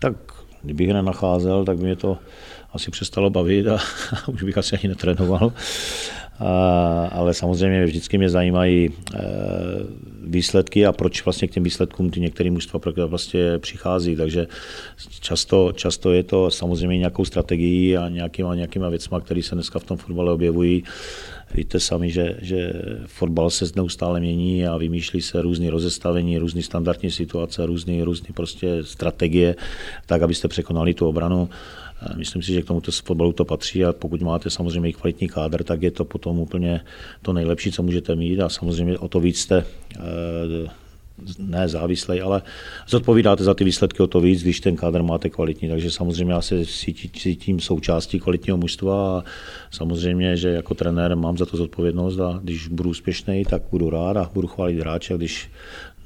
Tak 0.00 0.16
kdybych 0.62 0.88
je 0.88 0.94
nenacházel, 0.94 1.64
tak 1.64 1.76
by 1.76 1.84
mě 1.84 1.96
to 1.96 2.18
asi 2.72 2.90
přestalo 2.90 3.30
bavit 3.30 3.66
a, 3.66 3.74
a 4.12 4.28
už 4.28 4.42
bych 4.42 4.58
asi 4.58 4.76
ani 4.76 4.88
netrénoval. 4.88 5.52
A, 6.38 7.06
ale 7.12 7.34
samozřejmě 7.34 7.84
vždycky 7.84 8.18
mě 8.18 8.28
zajímají 8.28 8.88
e, 8.88 9.20
výsledky 10.26 10.86
a 10.86 10.92
proč 10.92 11.24
vlastně 11.24 11.48
k 11.48 11.50
těm 11.50 11.62
výsledkům 11.62 12.10
ty 12.10 12.20
některé 12.20 12.50
mužstva 12.50 12.80
vlastně 13.06 13.58
přichází. 13.58 14.16
Takže 14.16 14.46
často, 15.20 15.72
často 15.72 16.12
je 16.12 16.22
to 16.22 16.50
samozřejmě 16.50 16.98
nějakou 16.98 17.24
strategií 17.24 17.96
a 17.96 18.08
nějakýma, 18.08 18.54
nějakýma 18.54 18.88
věcma, 18.88 19.20
které 19.20 19.42
se 19.42 19.54
dneska 19.54 19.78
v 19.78 19.84
tom 19.84 19.96
fotbale 19.96 20.32
objevují. 20.32 20.84
Víte 21.54 21.80
sami, 21.80 22.10
že, 22.10 22.36
že 22.42 22.72
fotbal 23.06 23.50
se 23.50 23.64
neustále 23.76 24.20
mění 24.20 24.66
a 24.66 24.76
vymýšlí 24.76 25.22
se 25.22 25.42
různé 25.42 25.70
rozestavení, 25.70 26.38
různé 26.38 26.62
standardní 26.62 27.10
situace, 27.10 27.66
různé, 27.66 28.04
prostě 28.34 28.84
strategie, 28.84 29.56
tak, 30.06 30.22
abyste 30.22 30.48
překonali 30.48 30.94
tu 30.94 31.08
obranu. 31.08 31.48
Myslím 32.16 32.42
si, 32.42 32.52
že 32.52 32.62
k 32.62 32.66
tomuto 32.66 32.92
fotbalu 32.92 33.32
to 33.32 33.44
patří 33.44 33.84
a 33.84 33.92
pokud 33.92 34.22
máte 34.22 34.50
samozřejmě 34.50 34.90
i 34.90 34.92
kvalitní 34.92 35.28
kádr, 35.28 35.64
tak 35.64 35.82
je 35.82 35.90
to 35.90 36.04
potom 36.04 36.38
úplně 36.38 36.80
to 37.22 37.32
nejlepší, 37.32 37.72
co 37.72 37.82
můžete 37.82 38.16
mít 38.16 38.40
a 38.40 38.48
samozřejmě 38.48 38.98
o 38.98 39.08
to 39.08 39.20
víc 39.20 39.40
jste 39.40 39.64
eh, 39.96 40.70
ne 41.38 41.68
závislej, 41.68 42.22
ale 42.22 42.42
zodpovídáte 42.88 43.44
za 43.44 43.54
ty 43.54 43.64
výsledky 43.64 44.02
o 44.02 44.06
to 44.06 44.20
víc, 44.20 44.42
když 44.42 44.60
ten 44.60 44.76
kádr 44.76 45.02
máte 45.02 45.30
kvalitní. 45.30 45.68
Takže 45.68 45.90
samozřejmě 45.90 46.32
já 46.32 46.40
se 46.40 46.66
cítím 47.12 47.60
součástí 47.60 48.20
kvalitního 48.20 48.56
mužstva 48.56 49.18
a 49.18 49.24
samozřejmě, 49.70 50.36
že 50.36 50.48
jako 50.48 50.74
trenér 50.74 51.16
mám 51.16 51.38
za 51.38 51.46
to 51.46 51.56
zodpovědnost 51.56 52.18
a 52.18 52.40
když 52.42 52.68
budu 52.68 52.90
úspěšný, 52.90 53.44
tak 53.44 53.62
budu 53.70 53.90
rád 53.90 54.16
a 54.16 54.30
budu 54.34 54.48
chválit 54.48 54.80
hráče 54.80 55.14
a 55.14 55.16
když 55.16 55.50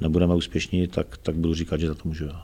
nebudeme 0.00 0.34
úspěšní, 0.34 0.86
tak, 0.86 1.16
tak 1.22 1.34
budu 1.34 1.54
říkat, 1.54 1.80
že 1.80 1.86
za 1.86 1.94
to 1.94 2.02
můžu 2.04 2.24
já. 2.24 2.42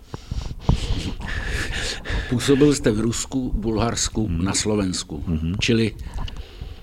Působil 2.30 2.74
jste 2.74 2.90
v 2.90 3.00
Rusku, 3.00 3.52
Bulharsku, 3.54 4.26
hmm. 4.26 4.44
na 4.44 4.54
Slovensku, 4.54 5.24
hmm. 5.26 5.54
čili 5.60 5.92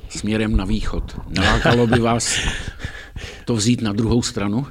směrem 0.09 0.57
na 0.57 0.65
východ. 0.65 1.19
Nelákalo 1.29 1.87
by 1.87 1.99
vás 1.99 2.39
to 3.45 3.55
vzít 3.55 3.81
na 3.81 3.93
druhou 3.93 4.21
stranu? 4.21 4.67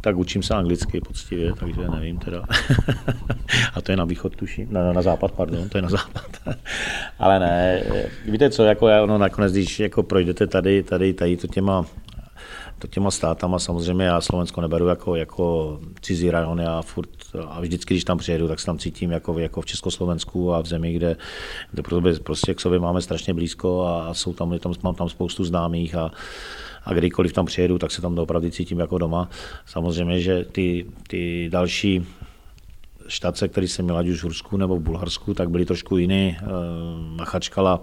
Tak 0.00 0.16
učím 0.16 0.42
se 0.42 0.54
anglicky 0.54 1.00
poctivě, 1.00 1.52
takže 1.52 1.88
nevím 1.88 2.18
teda. 2.18 2.44
A 3.74 3.80
to 3.80 3.92
je 3.92 3.96
na 3.96 4.04
východ, 4.04 4.36
tuším. 4.36 4.68
Na, 4.70 4.92
na 4.92 5.02
západ, 5.02 5.32
pardon, 5.32 5.68
to 5.68 5.78
je 5.78 5.82
na 5.82 5.88
západ. 5.88 6.26
Ale 7.18 7.40
ne, 7.40 7.82
víte 8.24 8.50
co, 8.50 8.64
jako 8.64 8.88
já, 8.88 9.02
ono 9.02 9.18
nakonec, 9.18 9.52
když 9.52 9.80
jako 9.80 10.02
projdete 10.02 10.46
tady, 10.46 10.82
tady, 10.82 11.14
tady 11.14 11.36
to 11.36 11.46
těma 11.46 11.86
těma 12.86 13.10
státama. 13.10 13.58
Samozřejmě 13.58 14.04
já 14.04 14.20
Slovensko 14.20 14.60
neberu 14.60 14.86
jako, 14.86 15.16
jako 15.16 15.78
cizí 16.00 16.30
rajon, 16.30 16.60
já 16.60 16.82
furt 16.82 17.08
a 17.48 17.60
vždycky, 17.60 17.94
když 17.94 18.04
tam 18.04 18.18
přijedu, 18.18 18.48
tak 18.48 18.60
se 18.60 18.66
tam 18.66 18.78
cítím 18.78 19.10
jako, 19.10 19.38
jako 19.38 19.60
v 19.60 19.66
Československu 19.66 20.54
a 20.54 20.60
v 20.60 20.66
zemi, 20.66 20.92
kde, 20.92 21.16
kde 21.70 21.82
prostě 22.24 22.54
k 22.54 22.60
sobě 22.60 22.78
máme 22.78 23.02
strašně 23.02 23.34
blízko 23.34 23.84
a 23.86 24.14
jsou 24.14 24.32
tam, 24.32 24.58
tam, 24.58 24.72
mám 24.82 24.94
tam 24.94 25.08
spoustu 25.08 25.44
známých 25.44 25.94
a, 25.94 26.10
a 26.84 26.92
kdykoliv 26.92 27.32
tam 27.32 27.46
přijedu, 27.46 27.78
tak 27.78 27.90
se 27.90 28.02
tam 28.02 28.18
opravdu 28.18 28.50
cítím 28.50 28.78
jako 28.78 28.98
doma. 28.98 29.28
Samozřejmě, 29.66 30.20
že 30.20 30.44
ty, 30.44 30.86
ty 31.08 31.48
další 31.52 32.06
štace, 33.08 33.48
které 33.48 33.68
jsem 33.68 33.84
měl 33.84 33.96
ať 33.96 34.08
už 34.08 34.24
v 34.24 34.26
Rusku 34.26 34.56
nebo 34.56 34.76
v 34.76 34.82
Bulharsku, 34.82 35.34
tak 35.34 35.50
byly 35.50 35.64
trošku 35.64 35.96
jiný. 35.96 36.36
Eh, 36.40 36.46
Machačkala, 37.16 37.82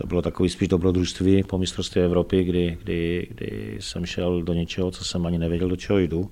to 0.00 0.06
bylo 0.06 0.22
takový 0.22 0.48
spíš 0.48 0.68
dobrodružství 0.68 1.42
po 1.42 1.58
mistrovství 1.58 2.00
Evropy, 2.00 2.44
kdy, 2.44 2.78
kdy, 2.82 3.28
kdy 3.30 3.76
jsem 3.80 4.06
šel 4.06 4.42
do 4.42 4.52
něčeho, 4.52 4.90
co 4.90 5.04
jsem 5.04 5.26
ani 5.26 5.38
nevěděl, 5.38 5.68
do 5.68 5.76
čeho 5.76 5.98
jdu. 5.98 6.30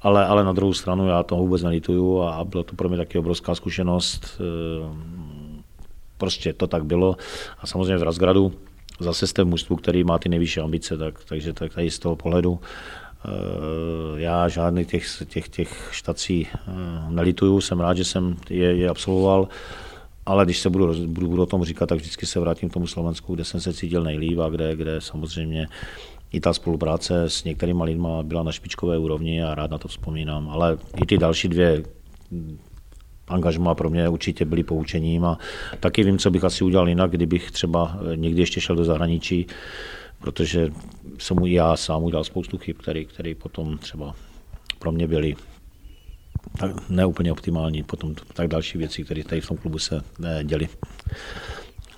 Ale, 0.00 0.26
ale 0.26 0.44
na 0.44 0.52
druhou 0.52 0.72
stranu 0.72 1.08
já 1.08 1.22
toho 1.22 1.42
vůbec 1.42 1.62
nelituju 1.62 2.20
a 2.20 2.44
bylo 2.44 2.62
to 2.62 2.76
pro 2.76 2.88
mě 2.88 2.98
taky 2.98 3.18
obrovská 3.18 3.54
zkušenost. 3.54 4.40
Eh, 4.40 4.96
prostě 6.18 6.52
to 6.52 6.66
tak 6.66 6.84
bylo. 6.84 7.16
A 7.58 7.66
samozřejmě 7.66 7.96
v 7.96 8.02
Razgradu 8.02 8.52
zase 9.00 9.26
jste 9.26 9.42
v 9.42 9.46
mužstvu, 9.46 9.76
který 9.76 10.04
má 10.04 10.18
ty 10.18 10.28
nejvyšší 10.28 10.60
ambice, 10.60 10.96
tak, 10.96 11.24
takže 11.24 11.52
tak 11.52 11.74
tady 11.74 11.90
z 11.90 11.98
toho 11.98 12.16
pohledu 12.16 12.60
eh, 12.60 13.28
já 14.20 14.48
žádný 14.48 14.84
těch, 14.84 15.06
těch, 15.28 15.48
těch 15.48 15.88
štací 15.92 16.48
eh, 16.54 16.70
nelituju, 17.08 17.60
jsem 17.60 17.80
rád, 17.80 17.96
že 17.96 18.04
jsem 18.04 18.36
je, 18.50 18.76
je 18.76 18.88
absolvoval, 18.88 19.48
ale 20.30 20.44
když 20.44 20.58
se 20.58 20.70
budu, 20.70 21.06
budu, 21.06 21.28
budu 21.28 21.42
o 21.42 21.46
tom 21.46 21.64
říkat, 21.64 21.86
tak 21.86 21.98
vždycky 21.98 22.26
se 22.26 22.40
vrátím 22.40 22.68
k 22.68 22.72
tomu 22.72 22.86
Slovensku, 22.86 23.34
kde 23.34 23.44
jsem 23.44 23.60
se 23.60 23.72
cítil 23.72 24.02
nejlíp 24.02 24.38
a 24.38 24.48
kde, 24.48 24.76
kde 24.76 25.00
samozřejmě 25.00 25.68
i 26.32 26.40
ta 26.40 26.52
spolupráce 26.52 27.22
s 27.30 27.44
některými 27.44 27.82
lidmi 27.84 28.08
byla 28.22 28.42
na 28.42 28.52
špičkové 28.52 28.98
úrovni 28.98 29.42
a 29.42 29.54
rád 29.54 29.70
na 29.70 29.78
to 29.78 29.88
vzpomínám, 29.88 30.48
ale 30.48 30.78
i 31.02 31.06
ty 31.06 31.18
další 31.18 31.48
dvě 31.48 31.82
angažma 33.28 33.74
pro 33.74 33.90
mě 33.90 34.08
určitě 34.08 34.44
byly 34.44 34.62
poučením 34.62 35.24
a 35.24 35.38
taky 35.80 36.04
vím, 36.04 36.18
co 36.18 36.30
bych 36.30 36.44
asi 36.44 36.64
udělal 36.64 36.88
jinak, 36.88 37.10
kdybych 37.10 37.50
třeba 37.50 37.98
někdy 38.14 38.42
ještě 38.42 38.60
šel 38.60 38.76
do 38.76 38.84
zahraničí, 38.84 39.46
protože 40.20 40.68
jsem 41.18 41.38
já 41.38 41.76
sám 41.76 42.02
udělal 42.02 42.24
spoustu 42.24 42.58
chyb, 42.58 42.76
které, 42.76 43.04
které 43.04 43.34
potom 43.34 43.78
třeba 43.78 44.14
pro 44.78 44.92
mě 44.92 45.06
byly 45.06 45.36
tak 46.58 46.90
neúplně 46.90 47.32
optimální, 47.32 47.82
potom 47.82 48.14
tak 48.32 48.48
další 48.48 48.78
věci, 48.78 49.04
které 49.04 49.24
tady 49.24 49.40
v 49.40 49.48
tom 49.48 49.56
klubu 49.56 49.78
se 49.78 50.02
eh, 50.24 50.44
děly. 50.44 50.68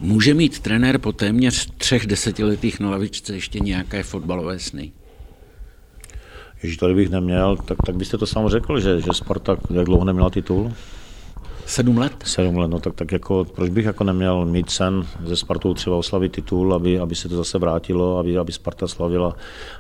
Může 0.01 0.35
mít 0.35 0.59
trenér 0.59 0.99
po 0.99 1.13
téměř 1.13 1.71
třech 1.79 2.07
desetiletích 2.07 2.81
na 2.81 2.91
lavičce 2.91 3.35
ještě 3.35 3.61
nějaké 3.61 4.03
fotbalové 4.03 4.59
sny? 4.59 4.93
Když 6.61 6.77
to 6.77 6.95
bych 6.95 7.11
neměl, 7.11 7.57
tak, 7.57 7.79
tak 7.87 7.97
byste 7.97 8.19
to 8.19 8.27
sám 8.27 8.49
řekl, 8.49 8.81
že, 8.81 9.01
že 9.01 9.13
Spartak 9.13 9.59
jak 9.71 9.85
dlouho 9.87 10.05
neměla 10.05 10.31
titul? 10.31 10.73
Sedm 11.67 11.99
let? 11.99 12.13
Sedm 12.25 12.59
let, 12.59 12.69
no 12.69 12.81
tak, 12.81 12.95
tak 12.95 13.13
jako, 13.13 13.45
proč 13.45 13.71
bych 13.71 13.85
jako 13.85 14.05
neměl 14.05 14.47
mít 14.47 14.71
sen 14.71 15.07
ze 15.25 15.37
Spartou 15.37 15.75
třeba 15.75 15.97
oslavit 15.97 16.33
titul, 16.33 16.75
aby, 16.75 16.99
aby 16.99 17.15
se 17.15 17.29
to 17.29 17.37
zase 17.37 17.59
vrátilo, 17.59 18.19
aby, 18.19 18.39
aby 18.39 18.53
Sparta 18.53 18.89
slavila 18.89 19.37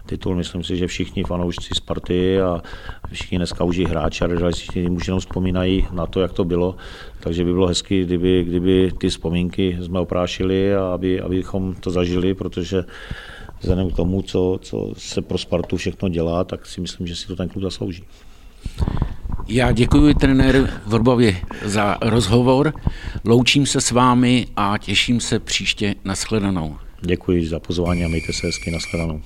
titul. 0.06 0.36
Myslím 0.36 0.64
si, 0.64 0.76
že 0.76 0.86
všichni 0.86 1.24
fanoušci 1.24 1.74
Sparty 1.74 2.40
a 2.40 2.62
všichni 3.12 3.38
dneska 3.38 3.64
už 3.64 3.78
hráči 3.78 4.24
a 4.24 4.26
realisti 4.26 4.88
už 4.88 5.06
jenom 5.06 5.20
vzpomínají 5.20 5.86
na 5.92 6.06
to, 6.06 6.20
jak 6.20 6.32
to 6.32 6.44
bylo. 6.44 6.76
Takže 7.20 7.44
by 7.44 7.52
bylo 7.52 7.66
hezky, 7.66 8.04
kdyby, 8.04 8.44
kdyby 8.44 8.92
ty 8.98 9.08
vzpomínky 9.08 9.78
jsme 9.82 10.00
oprášili 10.00 10.74
a 10.74 10.86
aby, 10.86 11.20
abychom 11.20 11.74
to 11.74 11.90
zažili, 11.90 12.34
protože 12.34 12.84
vzhledem 13.60 13.90
k 13.90 13.96
tomu, 13.96 14.22
co, 14.22 14.58
co 14.62 14.92
se 14.98 15.22
pro 15.22 15.38
Spartu 15.38 15.76
všechno 15.76 16.08
dělá, 16.08 16.44
tak 16.44 16.66
si 16.66 16.80
myslím, 16.80 17.06
že 17.06 17.16
si 17.16 17.26
to 17.26 17.36
ten 17.36 17.48
klub 17.48 17.62
zaslouží. 17.62 18.04
Já 19.54 19.72
děkuji 19.72 20.14
trenéru 20.14 20.66
Vrbovi 20.86 21.36
za 21.64 21.98
rozhovor, 22.02 22.74
loučím 23.24 23.66
se 23.66 23.80
s 23.80 23.90
vámi 23.90 24.46
a 24.56 24.78
těším 24.78 25.20
se 25.20 25.38
příště 25.38 25.94
na 26.04 26.14
shledanou. 26.14 26.76
Děkuji 27.00 27.48
za 27.48 27.60
pozvání 27.60 28.04
a 28.04 28.08
mějte 28.08 28.32
se 28.32 28.46
hezky 28.46 28.70
na 28.70 28.78
shledanou. 28.78 29.22